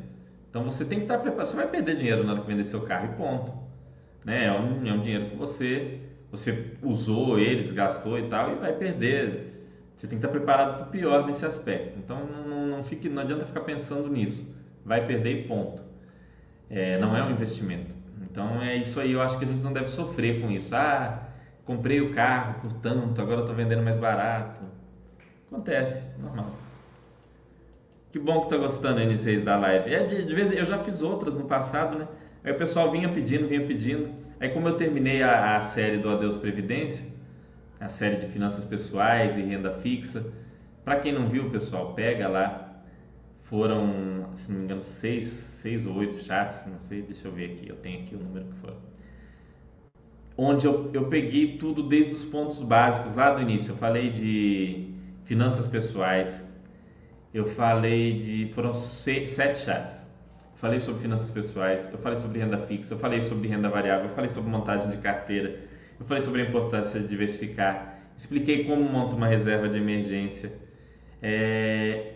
[0.48, 1.48] Então você tem que estar preparado.
[1.48, 3.52] Você vai perder dinheiro na hora que vender seu carro e ponto.
[4.24, 4.46] Né?
[4.46, 8.72] É, um, é um dinheiro que você, você usou ele, desgastou e tal, e vai
[8.72, 9.55] perder.
[9.96, 11.98] Você tem que estar preparado para o pior nesse aspecto.
[11.98, 14.54] Então não, não, fique, não adianta ficar pensando nisso.
[14.84, 15.82] Vai perder e ponto.
[16.68, 17.94] É, não é um investimento.
[18.22, 19.12] Então é isso aí.
[19.12, 20.74] Eu acho que a gente não deve sofrer com isso.
[20.76, 21.26] Ah,
[21.64, 24.60] comprei o carro por tanto, agora estou vendendo mais barato.
[25.50, 26.50] Acontece, normal.
[28.12, 29.92] Que bom que tá gostando, N6, da live.
[29.92, 32.08] É, de, de vez eu já fiz outras no passado, né?
[32.44, 34.10] Aí o pessoal vinha pedindo, vinha pedindo.
[34.38, 37.04] Aí como eu terminei a, a série do Adeus Previdência,
[37.80, 40.24] a série de finanças pessoais e renda fixa,
[40.84, 42.62] para quem não viu, pessoal, pega lá.
[43.44, 47.52] Foram, se não me engano, seis, seis ou oito chats, não sei, deixa eu ver
[47.52, 48.74] aqui, eu tenho aqui o número que foi.
[50.36, 53.72] Onde eu, eu peguei tudo desde os pontos básicos lá do início.
[53.72, 54.92] Eu falei de
[55.24, 56.44] finanças pessoais,
[57.32, 58.52] eu falei de.
[58.52, 60.04] Foram seis, sete chats.
[60.56, 64.14] Falei sobre finanças pessoais, eu falei sobre renda fixa, eu falei sobre renda variável, eu
[64.14, 65.60] falei sobre montagem de carteira,
[65.98, 70.52] eu falei sobre a importância de diversificar, expliquei como monta uma reserva de emergência.
[71.22, 72.12] É,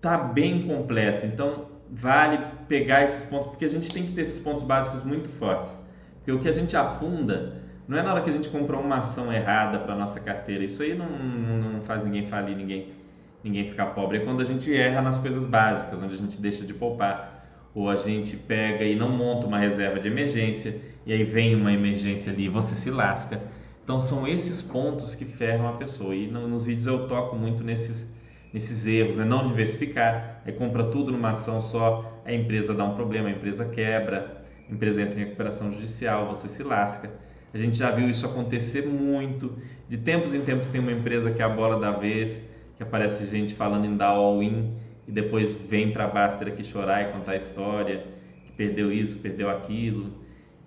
[0.00, 4.38] tá bem completo, então vale pegar esses pontos, porque a gente tem que ter esses
[4.38, 5.72] pontos básicos muito fortes.
[6.16, 8.98] Porque o que a gente afunda não é na hora que a gente comprou uma
[8.98, 13.00] ação errada para nossa carteira, isso aí não, não, não faz ninguém falir, ninguém
[13.42, 16.64] ninguém ficar pobre é quando a gente erra nas coisas básicas, onde a gente deixa
[16.64, 21.24] de poupar, ou a gente pega e não monta uma reserva de emergência, e aí
[21.24, 23.40] vem uma emergência ali você se lasca.
[23.82, 26.14] Então são esses pontos que ferram a pessoa.
[26.14, 28.06] E nos vídeos eu toco muito nesses,
[28.52, 32.94] nesses erros, é não diversificar, é compra tudo numa ação só, a empresa dá um
[32.94, 37.10] problema, a empresa quebra, a empresa entra em recuperação judicial, você se lasca.
[37.52, 39.56] A gente já viu isso acontecer muito.
[39.88, 42.40] De tempos em tempos tem uma empresa que é a bola da vez,
[42.76, 44.72] que aparece gente falando em dar all-in
[45.08, 48.04] e depois vem para a Baster aqui chorar e contar a história,
[48.44, 50.12] que perdeu isso, perdeu aquilo,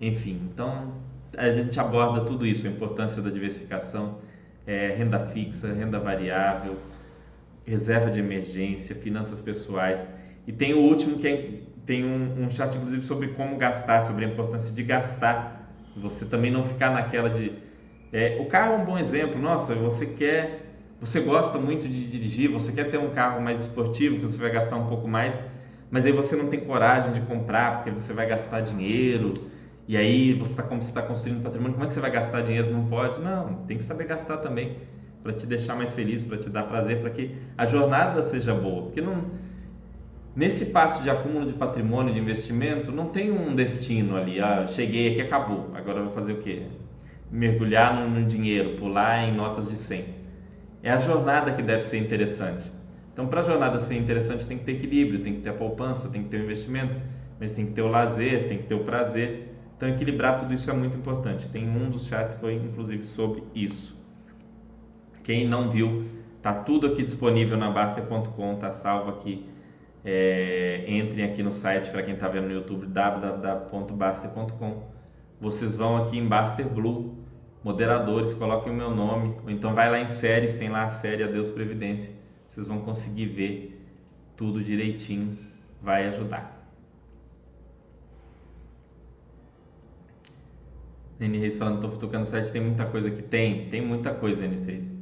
[0.08, 0.40] enfim.
[0.52, 0.92] Então
[1.36, 4.18] a gente aborda tudo isso, a importância da diversificação,
[4.66, 6.76] é, renda fixa, renda variável,
[7.66, 10.06] reserva de emergência, finanças pessoais.
[10.46, 11.50] E tem o último que é,
[11.86, 15.70] tem um, um chat inclusive sobre como gastar, sobre a importância de gastar.
[15.96, 17.52] Você também não ficar naquela de
[18.14, 19.40] é, o carro é um bom exemplo.
[19.40, 20.60] Nossa, você quer,
[21.00, 24.52] você gosta muito de dirigir, você quer ter um carro mais esportivo que você vai
[24.52, 25.40] gastar um pouco mais,
[25.90, 29.34] mas aí você não tem coragem de comprar porque você vai gastar dinheiro.
[29.86, 32.72] E aí você está está construindo patrimônio, como é que você vai gastar dinheiro?
[32.72, 33.20] Não pode.
[33.20, 34.76] Não, tem que saber gastar também
[35.22, 38.84] para te deixar mais feliz, para te dar prazer, para que a jornada seja boa.
[38.84, 39.24] Porque não
[40.34, 44.40] nesse passo de acúmulo de patrimônio, de investimento, não tem um destino ali.
[44.40, 45.70] Ah, cheguei aqui, acabou.
[45.74, 46.62] Agora eu vou fazer o quê?
[47.30, 50.04] mergulhar no, no dinheiro, pular em notas de 100.
[50.82, 52.70] É a jornada que deve ser interessante.
[53.12, 56.08] Então, para a jornada ser interessante, tem que ter equilíbrio, tem que ter a poupança,
[56.08, 56.94] tem que ter o investimento,
[57.40, 59.53] mas tem que ter o lazer, tem que ter o prazer.
[59.84, 61.46] Então, equilibrar tudo isso é muito importante.
[61.50, 63.94] Tem um dos chats que foi inclusive sobre isso.
[65.22, 66.08] Quem não viu,
[66.40, 69.46] tá tudo aqui disponível na Baster.com, tá salvo aqui.
[70.02, 74.84] É, entrem aqui no site para quem está vendo no YouTube www.baster.com.
[75.38, 77.18] Vocês vão aqui em Baster Blue
[77.62, 81.22] moderadores, coloquem o meu nome, ou então vai lá em séries, tem lá a série
[81.24, 82.10] Adeus Previdência.
[82.48, 83.86] Vocês vão conseguir ver
[84.34, 85.36] tudo direitinho,
[85.82, 86.53] vai ajudar.
[91.20, 94.44] N Reis falando, estou tocando o site, tem muita coisa que tem, tem muita coisa,
[94.44, 94.92] N6.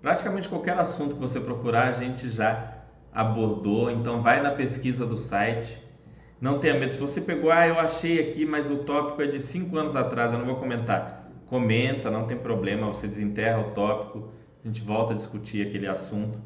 [0.00, 2.78] Praticamente qualquer assunto que você procurar, a gente já
[3.12, 5.78] abordou, então vai na pesquisa do site.
[6.40, 9.38] Não tenha medo, se você pegou, ah, eu achei aqui, mas o tópico é de
[9.38, 14.32] 5 anos atrás, eu não vou comentar comenta, não tem problema, você desenterra o tópico,
[14.64, 16.38] a gente volta a discutir aquele assunto.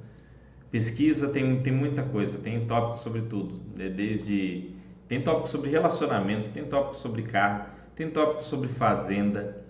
[0.69, 4.75] Pesquisa tem, tem muita coisa, tem tópico sobre tudo, desde
[5.07, 7.67] tem tópico sobre relacionamentos, tem tópico sobre carro,
[7.97, 9.65] tem tópico sobre fazenda,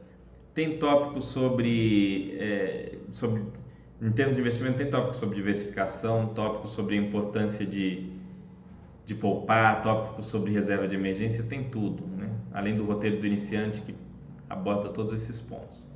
[0.52, 3.42] tem tópico sobre, é, sobre
[4.02, 8.10] em termos de investimento, tem tópico sobre diversificação, tópico sobre a importância de,
[9.06, 12.28] de poupar, tópico sobre reserva de emergência, tem tudo, né?
[12.52, 13.94] Além do roteiro do iniciante que
[14.50, 15.86] aborda todos esses pontos.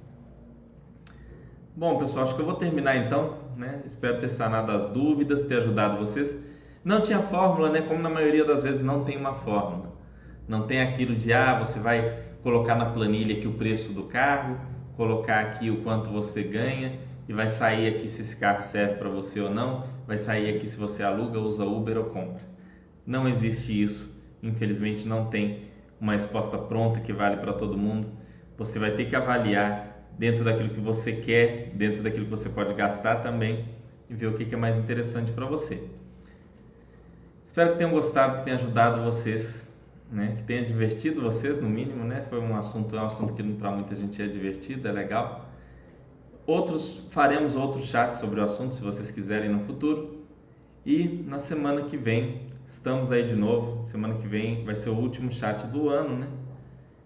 [1.77, 3.83] Bom, pessoal, acho que eu vou terminar então, né?
[3.85, 6.33] Espero ter sanado as dúvidas, ter ajudado vocês.
[6.85, 7.83] Não tinha fórmula, né?
[7.83, 10.00] Como na maioria das vezes não tem uma fórmula.
[10.51, 14.59] Não tem aquilo de ah, você vai colocar na planilha aqui o preço do carro,
[14.97, 16.99] colocar aqui o quanto você ganha
[17.29, 20.69] e vai sair aqui se esse carro serve para você ou não, vai sair aqui
[20.69, 22.43] se você aluga, usa Uber ou compra.
[23.07, 24.13] Não existe isso.
[24.43, 25.67] Infelizmente não tem
[26.01, 28.09] uma resposta pronta que vale para todo mundo
[28.59, 32.75] você vai ter que avaliar dentro daquilo que você quer, dentro daquilo que você pode
[32.75, 33.67] gastar também
[34.09, 35.81] e ver o que é mais interessante para você.
[37.43, 39.70] Espero que tenham gostado, que tenha ajudado vocês,
[40.11, 40.35] né?
[40.37, 42.23] que tenha divertido vocês no mínimo, né?
[42.29, 45.49] Foi um assunto, é um assunto que para muita gente é divertido, é legal.
[46.47, 50.25] Outros faremos outros chats sobre o assunto se vocês quiserem no futuro.
[50.85, 53.85] E na semana que vem estamos aí de novo.
[53.85, 56.29] Semana que vem vai ser o último chat do ano, né?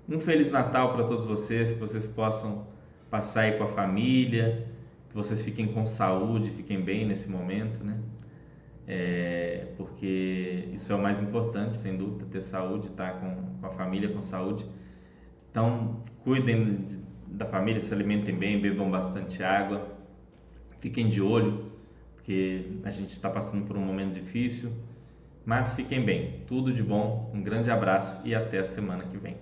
[0.08, 2.66] Um Feliz Natal para todos vocês, que vocês possam
[3.10, 4.66] passar aí com a família,
[5.08, 7.98] que vocês fiquem com saúde, fiquem bem nesse momento, né?
[8.86, 13.66] É, porque isso é o mais importante, sem dúvida, ter saúde, estar tá com, com
[13.66, 14.66] a família com saúde.
[15.50, 19.96] Então, cuidem de, da família, se alimentem bem, bebam bastante água,
[20.80, 21.72] fiquem de olho,
[22.14, 24.70] porque a gente está passando por um momento difícil,
[25.44, 26.42] mas fiquem bem.
[26.46, 29.36] Tudo de bom, um grande abraço e até a semana que vem.